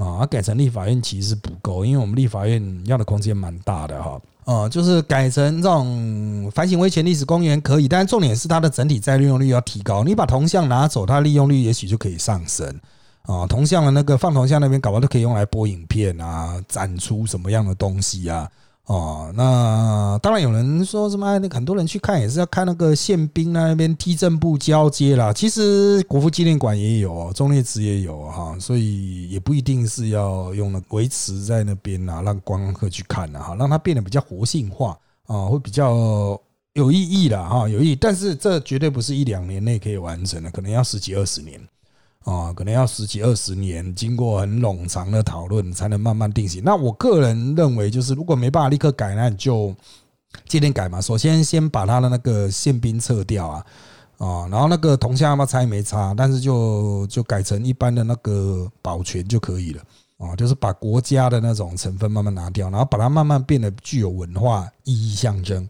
[0.00, 4.18] 啊，改成立法院其实不够，因为我们立法院要的空间蛮大的哈。
[4.46, 10.02] 呃，就是改成这种反省威权历史公园可以，但重点是它的整体再利用率要提高。
[10.02, 12.66] 你把铜像拿走，它利用率也许就可以上升。
[13.26, 18.48] 啊，铜像的那个放铜像那边，搞不好都可以用来播影片啊，展出什么样的东西啊？
[18.90, 21.38] 哦，那当然有人说什么？
[21.38, 25.32] 那很多人去看也是要看那个宪兵那边踢正步交接啦。
[25.32, 34.98] 其实国父纪念馆也有，忠烈祠也有哈，所以也不一定是要用了维持在那边啊，让观光客去看啊，哈，让它变得比较活性化
[35.28, 36.36] 啊，会比较
[36.72, 37.94] 有意义的哈，有意义。
[37.94, 41.60] 但是这绝对不是一两年内可以完成的，可能要十几二十年。
[42.24, 46.62] 啊，可能要十几二十年，经过很冗长的讨论，才能慢慢定型。
[46.62, 49.74] 那我个人认为，就是如果没办法立刻改，那你就
[50.46, 51.00] 今天改嘛。
[51.00, 53.66] 首先，先把他的那个宪兵撤掉啊，
[54.18, 59.82] 啊，然后那个铜像要不拆没差，但是就就改成一般的那个保全就可以了
[60.18, 65.66] 啊，就是把国家的那种成分慢慢拿掉，然后把它慢慢变得具有文化意义象征。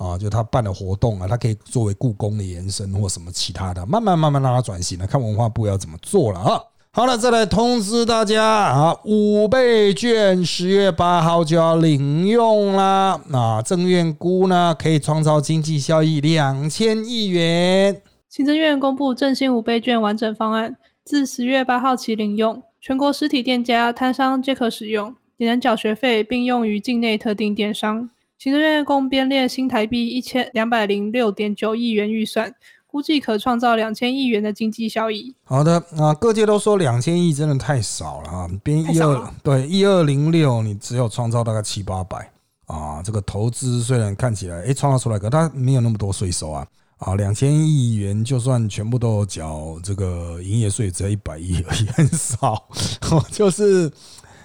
[0.00, 6.58] 啊，就他办的活动啊，他可以作为故宫的延伸或什么其他的，慢慢慢慢让他转型了，看文化部要怎么做了啊。
[6.92, 13.20] 好了，再来通知大家啊，五倍券十月八号就要领用啦。
[13.28, 18.00] 那正院估呢，可以创造经济效益两千亿元。
[18.28, 28.08] 行政院公布振兴五倍券完整方案，自十月八号起领用，全国实体店家摊商皆可使用，也能缴学费，并用于境内特定电商。
[28.40, 32.50] 行政院共编列新台币一千两百零六点九亿元预算，
[32.86, 35.36] 估计可创造两千亿元的经济效益。
[35.44, 42.32] 好的啊，各界都说两千亿真的太少了啊，编一二对一二零六，你只有创造大概七八百
[42.64, 43.02] 啊。
[43.02, 52.66] 这个投资虽然看起来诶创造出来，可它没有那么多税收啊啊，两千亿元就算全部都缴这个营业税，只要一百亿而已，很少，
[53.30, 53.92] 就是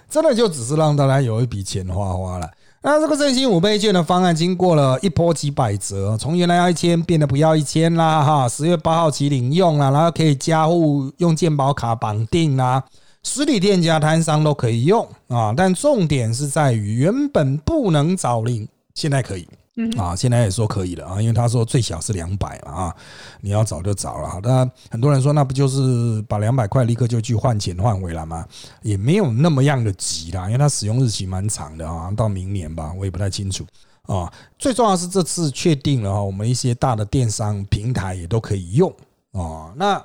[0.09, 2.51] 真的就只是让大家有一笔钱花花了。
[2.87, 12.83] 那这个振兴五倍券的方案经过了一波几百折，从原来要一千变得不要一千啦，哈，十月八号起领用啦，然后可以加户用健保卡绑定啦，
[13.23, 19.47] 实体店家摊商都可以用啊，但重点是在于原本不能找零，现在可以。
[19.77, 22.95] 嗯啊，现在也说可以了啊，因为他说最小是两百嘛啊，
[23.41, 24.39] 你要找就找了。
[24.41, 28.47] 那很多人说，那不就是把两百块立刻就去换钱换回来吗？
[28.81, 33.65] 也没有那么样的急啦，因为它使用日期蛮长的啊，到明年吧，我也不太清楚
[34.03, 34.31] 啊。
[34.57, 38.89] 最重要是这次确定了哈，我们一些大的电商平台也都可以用
[39.33, 39.73] 啊。
[39.75, 40.01] 那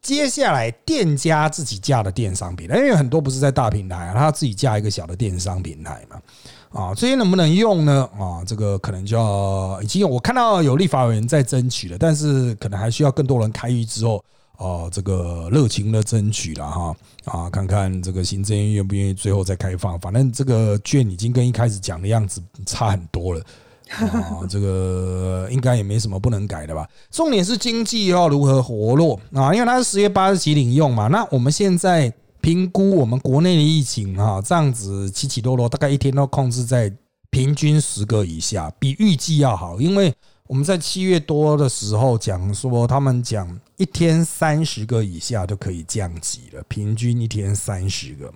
[0.00, 6.22] 接下来店家自己架的电商平台，因为很多不是在大平台啊，他自己架一个小的电商平台嘛。
[6.70, 8.08] 啊，这些能不能用呢？
[8.18, 14.22] 啊，这个可能就要已经有我看到有立法委员在争取了，但是可能还需要更多人开议之后，
[14.58, 16.94] 啊，这个热情的争取了哈。
[17.24, 19.98] 啊，看看这个行政院愿不愿意最后再开放。
[19.98, 23.42] 反正这个券已经跟一开始讲的样子差很多了。
[23.88, 26.86] 啊， 这个应该也没什么不能改的吧？
[27.10, 29.54] 重点是经济要如何活络啊？
[29.54, 31.08] 因为它是十月八日起领用嘛。
[31.08, 32.12] 那我们现在。
[32.40, 36.92] 评估我们国内的疫情哈，这样子起起落落，大概一天都控制在
[37.30, 39.80] 平均十个以下，比预计要好。
[39.80, 40.14] 因为
[40.46, 48.32] 我们在七月多的时候讲说，他们讲一天三十个以下都可以降级了，平均一天三十个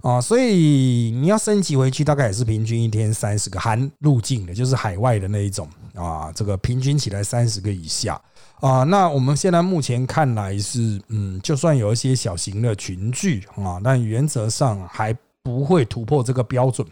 [0.00, 8.20] 啊，所以你要升级回去，大概也是平均一天三十个，含入境的，就是海外的那一种啊，这个平均起来三十个以下。
[8.60, 16.86] 啊，那我们现在目前看来是，嗯，就算有一些小型的群聚啊，但原则上还不会突破这个标准。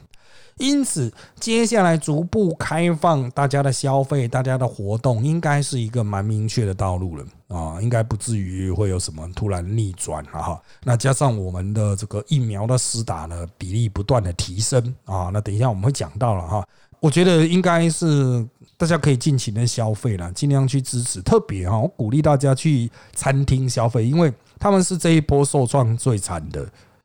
[0.59, 10.62] 因此，接下来逐步开放大家的消费、大家的活动，应该是一个蛮明确的道路了啊，应该不至于会有什么突然逆转了哈。
[10.85, 16.64] 那加上我们的这个疫苗的施打呢，比例不断的提升啊，那等一下我们会讲到了哈。
[17.04, 18.46] 我觉得应该是。
[18.76, 21.22] 大家可以尽情的消费了，尽量去支持。
[21.22, 26.60] 特别哈，我鼓励大家去餐厅消费，因为他们是这一波受创最惨的。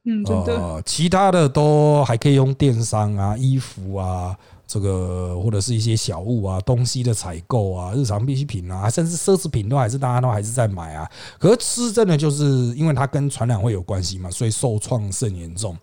[0.05, 0.81] 嗯，真的。
[0.83, 4.35] 其他的都还可以用电商啊、衣服啊，
[4.65, 11.07] 这个或者是一些小物啊、东西的采购啊、日常必需品啊，甚至奢侈品都还是大家都还是在买啊。
[11.37, 12.43] 可是吃真的就是
[12.75, 15.77] 因为它跟传染会有关系嘛，所以受创甚严重。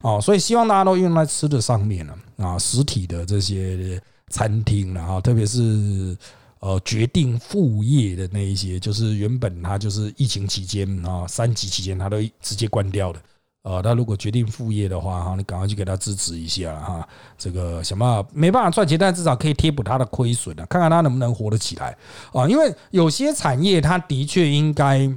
[0.00, 4.00] 哦，所以希望大家都用在吃的上面了啊，实体的这些。
[4.30, 6.14] 餐厅了哈，特别是
[6.60, 13.18] 呃决定副业的那一些，就是原本他就是疫情期间啊三级期间他都直接关掉的，
[13.62, 21.96] 呃，他如果决定副业的话哈，你赶快去给他支持一下哈，这个想办法没办法赚钱，但至少可以贴补他的亏损啊，看看他能不能活得起来
[22.34, 25.10] 啊，因为有些产业它的确应该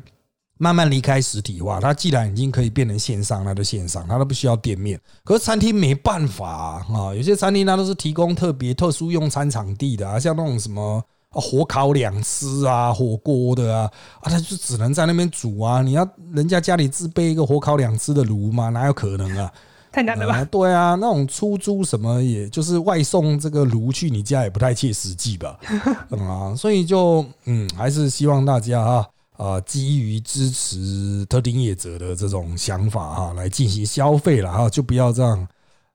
[0.62, 5.00] 慢慢离开实体化，它既然已经可以变成线上，那就线上，它都不需要店面。
[5.24, 6.86] 可是餐厅没办法啊，
[7.16, 15.82] 有些餐厅它都是提供特别特殊用餐场地的啊，像那种什么火烤两吃啊、火锅的啊，啊，它就只能在那边煮啊。
[15.82, 18.70] 你要人家家里自备一个火烤两吃的炉吗？
[18.70, 19.52] 哪有可能啊？
[19.92, 20.46] 太难了吧？
[20.46, 25.58] 对啊，那种出租什么，也就是外送这个炉去你家，也不太切实际吧？
[26.22, 29.08] 啊，所以就嗯，还是希望大家啊。
[29.42, 35.48] 啊，基于支持特定业者的这种想法哈，来进行消费了哈，就不要这样，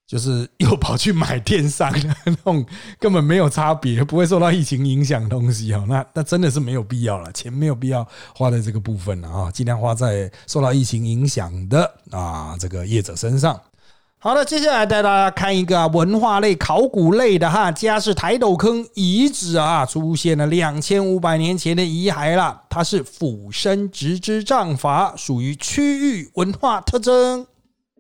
[0.04, 2.66] 就是 又跑去买电商的那种
[2.98, 5.84] 根本没有差别，不会受到疫情影响东西哈。
[5.88, 13.60] 那那真的是没有必要了，钱没有必要花在这个部分了啊，尽量花在受到疫情影响的啊这个业者身上。
[14.26, 22.62] 好的，接下来带大家看一个文化类、考古类的哈，家是台斗坑遗址啊，出现了两千五百年前的遗骸了。
[22.68, 27.46] 它是俯身直肢杖法，属于区域文化特征。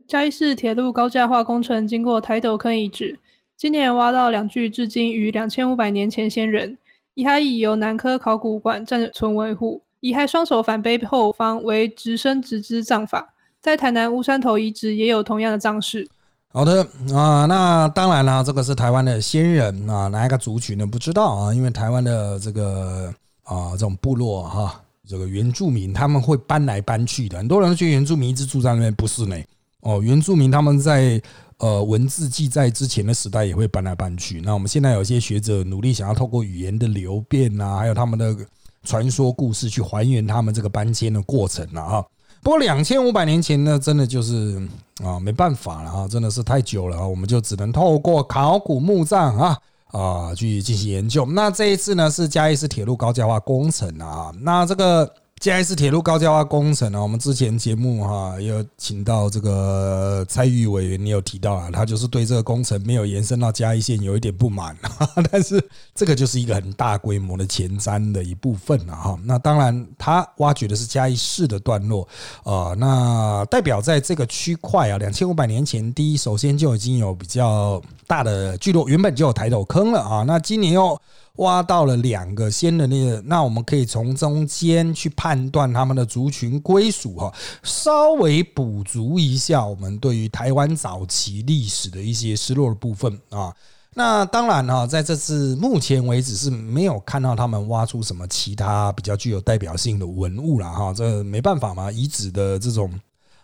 [0.08, 3.20] 嘉义市铁路高架化工程经过台斗坑遗址，
[3.56, 6.76] 今年挖到两具至今于两千五百年前先人
[7.14, 9.80] 遗骸，已由南科考古馆暂存维护。
[10.00, 16.08] 遗骸双手反背后方为直身直肢杖法，在台南乌山头遗址也有同样的葬式。
[16.56, 16.82] 好的
[17.14, 20.86] 啊，那当然了，这个是台湾的先人啊，哪一个族群呢？
[20.86, 29.36] 不知道啊，因为台湾的这个啊这种部落哈，这个原住民他们会搬来搬去的，很多人觉得原住民一直住在那边，不是呢。
[29.80, 31.20] 哦，原住民他们在
[31.58, 34.40] 呃文字记载之前的时代也会搬来搬去。
[34.40, 38.34] 那我们现在有些学者努力想要透过语言的流变啊，还有他们的
[38.82, 42.04] 传说故事去还原他们这个搬迁的过程了啊。
[42.46, 44.56] 不过两千五百年前呢，真的就是
[45.02, 51.26] 啊，没办法了啊，真的是太久了啊，我们就只能透过考古墓葬啊啊去进行研究。
[51.26, 55.12] 那这一次呢，是嘉义市铁路高架化工程啊，那这个。
[55.38, 64.74] 嘉义市铁路高架化工程啊，我们之前节目哈有请到这个蔡玉委员，你有提到啊，他就是对这个工程没有延伸到嘉义县有一点不满，
[65.30, 65.62] 但是
[65.94, 69.16] 这个就是一个很大规模的前瞻的一部分了哈。
[69.24, 72.08] 那当然，他挖掘的是嘉义市的段落
[72.42, 80.98] 啊，那代表在这个区块啊，两千五百年前，第一首先就已经有比较大的聚落，原本就有抬头坑了啊，那今年又。
[81.36, 87.32] 挖到了两个先人的，那我们可以从中间去判断他们的族群归属哈，
[87.62, 93.54] 稍微补足一下我们对于台湾早期历史的一些失落的部分啊。
[93.94, 102.92] 那当然哈，在这次目前为止是没有看到他们挖出什么其他比较具有代表性的文物了哈，这没办法嘛，遗址的这种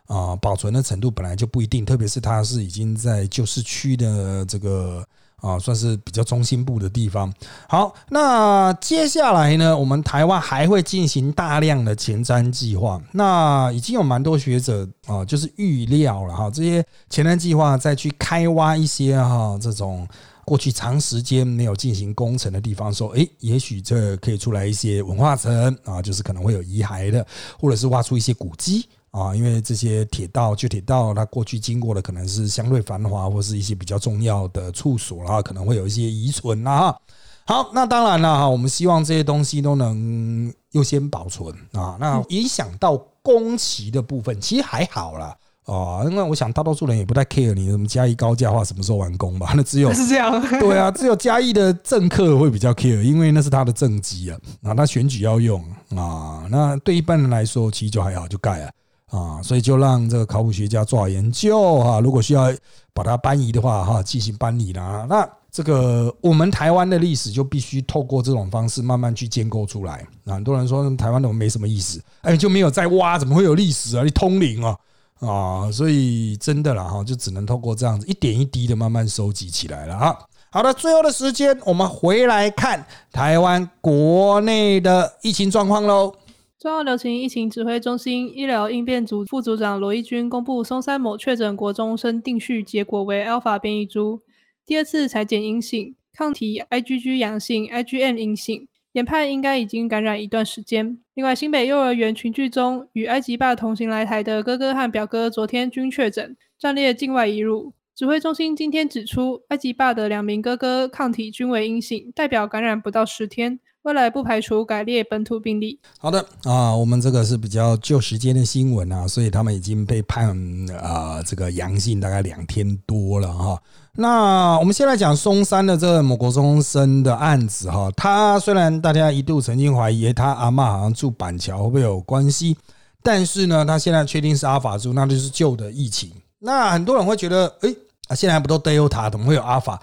[0.07, 5.07] 啊保存的程度本来就不一定，特别是它是已经在旧市区的这个。
[5.43, 7.31] 啊，算是比较中心部的地方。
[7.69, 12.99] 好，那接下来呢，我们台湾还会进行大量的前瞻计划。
[13.13, 20.07] 那已经有蛮多学者啊，就是预料了哈，这些前瞻计划再去开挖一些哈这种
[20.45, 27.27] 过去长时间没有进行工程的地方，说，诶，也许这可以出来一些文化层啊，就是可能会有遗骸的，
[27.61, 28.89] 或者是挖出一些古迹。
[29.13, 36.97] 啊，因为这些铁道、旧铁道，它过去经过的可能是相对繁华，或是一些比较重要的处所啦，可能会有一些遗存啦。
[37.45, 41.97] 好，那当然了哈，我们希望这些东西都能优先保存啊。
[42.01, 45.37] 那影响到工期的部分，其实还好啦。
[45.67, 49.53] 啊，因为我想大多数人也不太 care 你什么嘉义高架化什么时候完工吧。
[49.55, 56.47] 那只有 是这样，对啊，只有嘉义的政客会比较 care，因为那是他的政绩啊，啊，他选举要用啊。
[56.51, 58.71] 那对一般人来说，其实就还好，就盖了。
[59.13, 62.01] 啊，所以就让这个考古学家做好研究哈。
[62.01, 62.51] 如果需要
[62.95, 65.07] 把它搬移的话，哈，进行搬移啦。
[65.07, 70.03] 那这个我们台湾的历史就必须透过这种方式慢慢去建构出来。
[70.25, 72.03] 很多人说台湾怎么没什么意思？
[72.23, 74.03] 哎，就没有在挖，怎么会有历史啊？
[74.03, 74.75] 你通灵啊
[75.21, 75.71] 啊！
[75.71, 80.17] 所以真的啦哈，就只能透过这样子一点一滴的慢慢收集起来了啊。
[80.51, 86.15] 好的，最后的时间我们回来看台湾国内的疫情状况喽。
[86.63, 94.21] 中央流行疫情指挥中心医疗应变组副组长罗义军公布，松山某确诊国中生定序结果为 Alpha 变异株，
[94.65, 100.97] 第二次裁剪阴性，抗体 IgG 阳性，IgM 阴性，研判应该已经感染一段时间。
[101.15, 107.73] 另外，新北幼儿园群聚中与埃及爸同行来台的哥哥和表哥，昨天均确诊，暂列境外移入。
[107.97, 113.59] 指挥中心今天指出，埃及爸的两名哥哥抗体均为阴性，代表感染不到十天。
[113.83, 115.79] 未来不排除改列本土病例。
[115.99, 120.37] 好的啊，我们这个是比较旧时间的新闻啊，所以他们已经被判
[120.71, 123.61] 啊这个阳性大概两天多了哈。
[123.95, 132.57] 那我们先来讲松山的这个某国中生的案子哈，他虽然大家一度曾经怀疑他阿妈好像住板桥会不会有关系，
[133.03, 136.11] 但是呢，他现在确定是阿法株，那就是旧的疫情。
[136.39, 137.75] 那很多人会觉得，哎，
[138.07, 139.81] 啊，现在不都 Delta，怎么会有阿法？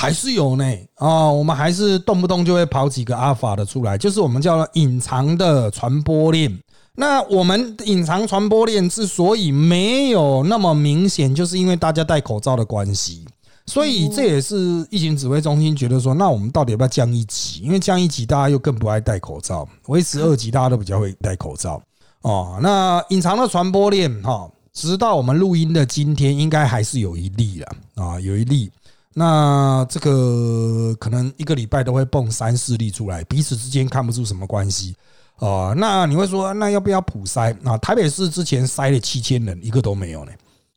[0.00, 6.56] 还是有呢啊，我们还是动不动就会跑几个阿尔法的出来，就是我们叫做隐藏的传播链。
[6.94, 13.24] 那我们隐藏传播链之所以没有那么明显，就是因为大家戴口罩的关系。
[13.66, 17.62] 所以这也是疫情指挥中心觉得说，那我们到底要不要降一级？
[17.62, 21.82] 因为降一级，大家又更不爱戴口罩；维持二级，大家都比较会戴口罩。
[22.22, 28.70] 哦，那隐藏的传播链哈，直到我们录音的今天，应该还是有一例了啊，有一例。
[29.14, 34.94] 那这个可能一个礼拜都会蹦三四例出来，彼此之间看不出什么关系
[35.38, 35.74] 哦。
[35.76, 37.76] 那你会说，那要不要普筛啊？
[37.78, 40.32] 台北市之前筛了七千人，一个都没有呢。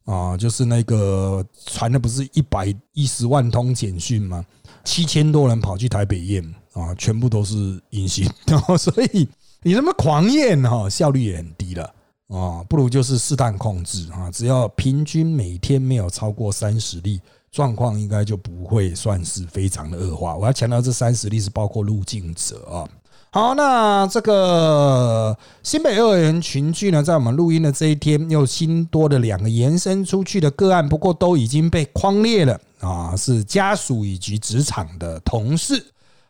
[0.05, 4.43] 啊，就是那个传的不是一百一十万通简讯吗？
[4.83, 8.27] 七千多人跑去台北验啊，全部都是阴性。
[8.79, 9.27] 所以
[9.61, 11.83] 你这么狂验哈，效率也很低了
[12.29, 12.63] 啊。
[12.67, 17.21] 不如就是适当控制啊，只要平均每天没有超过三十例。
[17.51, 20.35] 状况应该就不会算是非常的恶化。
[20.35, 22.87] 我要强调，这三十例是包括入境者啊。
[23.33, 35.81] 好，那这个新北幼儿园群聚呢，在我们录音的这一天，又新多的两个延伸出去的个案，不过都已经被框列了啊，是家属以及职场的同事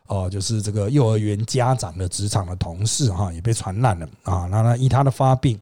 [0.06, 4.48] 哦，就是这个幼儿园家长的职场的同事哈，也被传染了啊。
[4.50, 5.58] 那那依他的发病，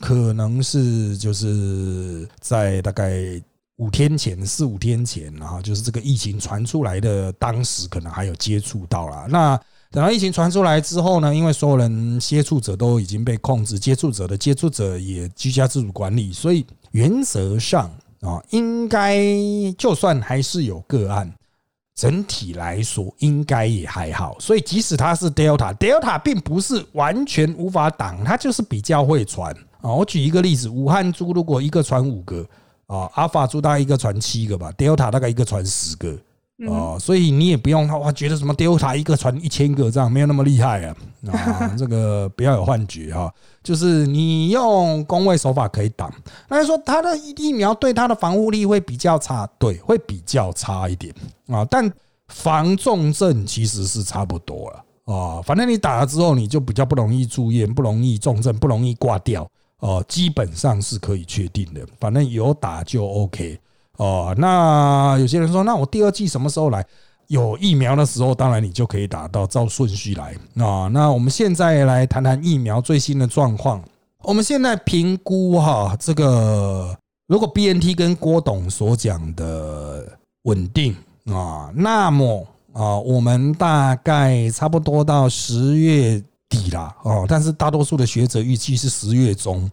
[0.00, 3.40] 可能是就是在大概。
[3.78, 9.26] 五天前，四五天前，然后就是这个疫情传出来的，当时可能还有接触到了。
[9.28, 9.60] 那
[9.90, 19.20] 等到疫情传出来之后呢，因为所有人接触者都已经被控制，接触者的接触者也居家自主管理，所以原则上啊，应该
[19.76, 21.32] 就算还是有个案，
[21.96, 24.36] 整体来说应该也还好。
[24.38, 29.92] 所以即使它是 Delta，Delta 并不是完全无法挡，它就是比较会传啊。
[29.92, 32.46] 我举一个例子，武汉猪如果一个传五个。
[32.86, 36.16] 啊，阿法猪大概一个传七个吧，Delta 大概一个传十个
[36.70, 40.96] 啊，所以你也不用哇，觉得什么 Delta 一个传一千个这样没有那么厉害啊
[41.32, 43.32] 啊，这个不要有幻觉哈，
[43.62, 46.12] 就是你用工位手法可以挡，
[46.48, 51.12] 那就说它的疫苗对它的防护力会比较差，对，会比较差一点
[51.48, 51.90] 啊，但
[52.28, 59.46] 防重症其实是差不多了啊，反正你打了之后，你就比较不容易住院，不容易重症，不容易挂掉。
[59.80, 63.58] 哦，基本上是可以确定的，反正有打就 OK
[63.96, 64.34] 哦。
[64.38, 66.84] 那有些人说，那我第二季什么时候来？
[67.28, 70.88] 有疫苗的时候，当然你就可以打到，照顺序来啊。
[70.92, 73.82] 那我们现在来谈谈疫苗最新的状况。
[74.22, 76.94] 我们现在评估哈，这个
[77.26, 80.06] 如果 BNT 跟郭董所讲的
[80.42, 80.94] 稳定
[81.24, 86.22] 啊，那么啊，我们大概差不多到十月。
[86.54, 89.68] 底啦哦，但是大多数的学者预计是十月中，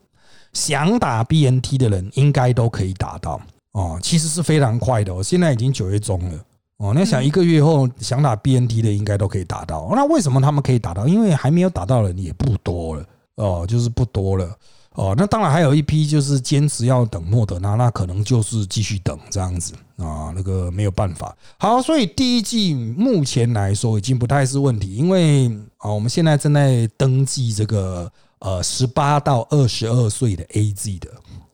[0.54, 3.40] 想打 BNT 的人应该都可以打到
[3.74, 6.40] 哦，其实是非常快的哦，现在已经九月中了
[6.78, 11.08] 哦，那想一个月后想打 BNT 的应该都可以打到，那为什么他们可以打到？
[11.08, 13.06] 因为还没有打到的人也不多了
[13.36, 14.50] 哦，就是不多了。
[14.94, 21.34] 哦，那当然还有一批就是坚持要等莫德纳，那可能就是继续等这样子啊，那个没有办法。
[21.58, 31.10] 好，所以第一季目前来说已经不太是问题，因为啊，我们现在正在登记这个呃十八到二十二岁的 A Z 的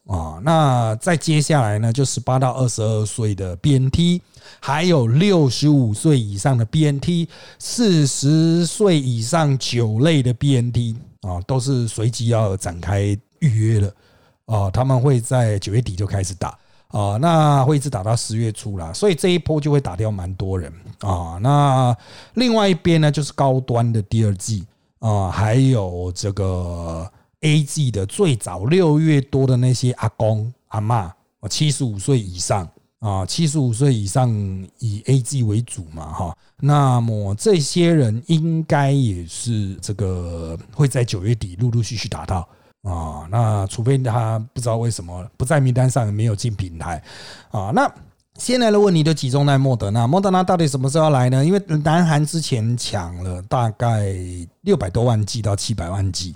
[0.08, 4.20] 啊，那再接下来呢，就十八到二十二岁的 B N T，
[4.60, 7.30] 还有六十五岁以上的 B N T，
[7.60, 13.16] 四十岁以上九类的 B N T 啊，都是随机要展开。
[13.40, 13.94] 预约了
[14.46, 16.58] 啊，他们会在九月底就开始打
[16.88, 20.72] 啊，那会一直打到十月初啦，所以这一波就会打掉蛮多人
[21.02, 21.38] 啊。
[21.42, 21.96] 那
[22.36, 24.66] 另外一边呢，就是高端的第二季
[25.00, 27.12] 啊，还有这个
[27.42, 31.14] A G 的最早六月多的那些阿公阿妈，
[31.50, 32.68] 七十五岁以上
[33.00, 34.30] 啊，七十五岁以上
[34.80, 36.38] 以 A G 为主嘛哈。
[36.60, 42.48] 那么这些人应该也是这个会在九月底陆陆续续打到。
[42.88, 47.04] 啊，那除非他不知道为什么不在名单上，没有进平台
[47.52, 47.70] 啊。
[47.76, 47.92] 那
[48.38, 51.44] 现在的问题都集中在莫德纳，莫德纳到底什么时候来呢？
[51.44, 54.14] 因为南韩之前抢了大概
[54.62, 56.34] 六百多万剂到七百万剂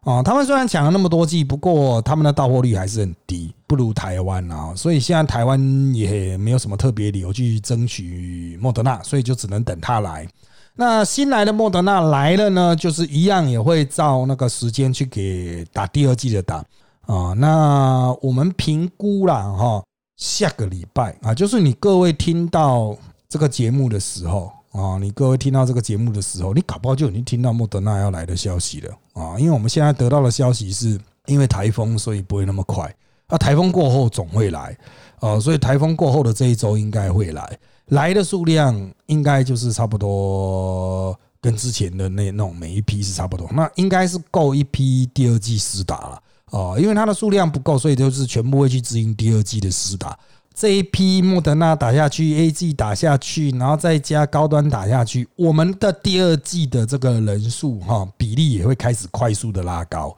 [0.00, 4.74] 啊，他们虽然抢了那么多剂，不过他们的到货率还是很低，不如台湾啊。
[4.74, 10.26] 所以现在台湾也没有什么特别理由去争取莫德纳，所以就只能等他来。
[10.74, 16.64] 那新来的莫德纳来了呢，就是一样也会照那个时间去给打第二季的打
[17.02, 17.34] 啊。
[17.36, 19.82] 那我们评估了哈，
[20.16, 22.96] 下个礼拜啊，就是你各位听到
[23.28, 29.38] 这个节目的时候啊，你各位听到这个节目的时候，你搞不好就已经听到莫德纳要来的消息了啊。
[29.38, 32.92] 因为我们现在得到的消息是因为台风，所以不会那么快。
[33.26, 34.76] 啊，台风过后总会来，
[35.20, 50.18] 啊，所以台风过后的这一周应该会来，来的数量应该就是差不多跟之前的那那种每一批是差不多，那应该是够一批第二季施打了，哦，因为它的数量不够，所以就是全部会去支应第二季的施打。
[50.54, 60.14] 这一批莫德纳打下去，A G 打下去，然后再加高端打下去，我们的第二季的这个人数哈比例也会开始快速的拉高。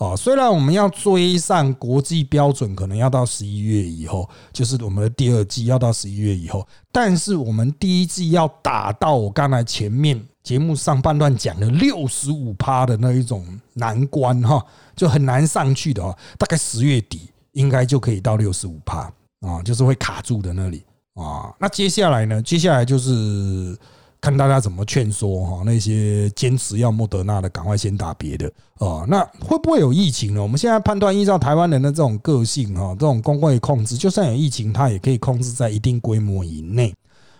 [0.00, 14.64] 哦，虽然我们要追上国际标准，可能要到十一月以后，就是我们的第二季要到十一月以后，但是我们第一季要打到我刚才前面节目上半段讲的六十五趴的那一种难关哈，
[14.96, 19.00] 就很难上去的哦，大概十月底应该就可以到六十五趴
[19.42, 20.82] 啊，就是会卡住的那里
[21.12, 21.54] 啊。
[21.58, 22.40] 那接下来呢？
[22.40, 23.76] 接下来就是。
[24.20, 29.04] 看大家怎么劝说哈，那些坚持要莫德纳的，赶快先打别的哦。
[29.08, 30.42] 那会不会有疫情呢？
[30.42, 36.94] 我们现在判断，依照台湾人的这种个性哈，这种公共控制，就算有疫情，它也可以控制在一定规模以内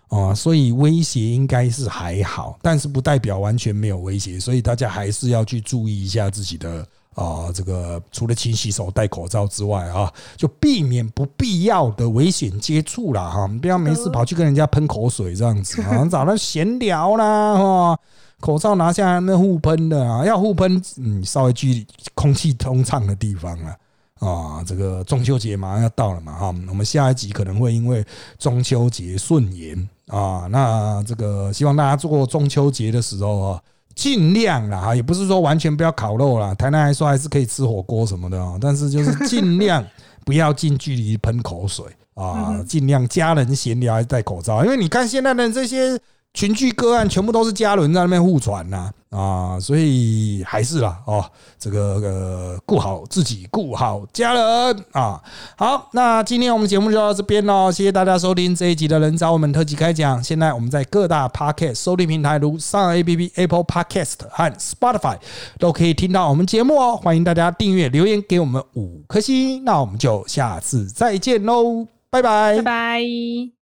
[0.08, 0.34] 啊。
[0.34, 6.86] 所以威胁应该是还好，但是不代表完全没有威胁，所以大家还是要去注意一下自己的。
[7.20, 13.28] 啊，这个除了勤洗手、戴口罩之外啊，就避免不必要的危险接触啦。
[13.28, 13.46] 哈。
[13.60, 17.98] 不要没事跑去跟人家喷口水这样子啊，找他闲聊啦哈。
[18.40, 23.76] 口罩拿下来那互喷的啊，要互喷，嗯，稍微距离空气通畅的地方啊。
[24.20, 28.02] 啊，这个中秋节马上要到了嘛哈，我们下一集可能会因为
[28.38, 33.62] 中秋节顺延啊，那这个希望大家做中秋节的时候啊。
[33.94, 36.54] 尽量啦，哈，也不是说完全不要烤肉啦。
[36.54, 39.84] 台南还说还是可以吃火锅什么的啊，但是就是尽量
[40.24, 41.84] 不要近距离喷口水
[42.14, 45.98] 啊，尽量家人闲聊还是戴口罩，因为你看现在的这些。
[46.32, 51.24] 群聚个案全部都是嘉伦在那边互传呐啊，所以还是啦哦，
[51.58, 55.20] 这个呃顾好自己，顾好家人啊。
[55.56, 60.22] 好，那今天我们节目就到这边喽，谢谢大家收听这一集的人找我们特辑开讲。
[60.22, 65.18] 现在我们在各大 Podcast 收听平台，如上 A P P、Apple Podcast 和 Spotify
[65.58, 66.96] 都可以听到我们节目哦。
[66.96, 73.50] 欢迎大家订阅、留言给我们五颗星，那我们就下次再见喽，拜拜，拜拜。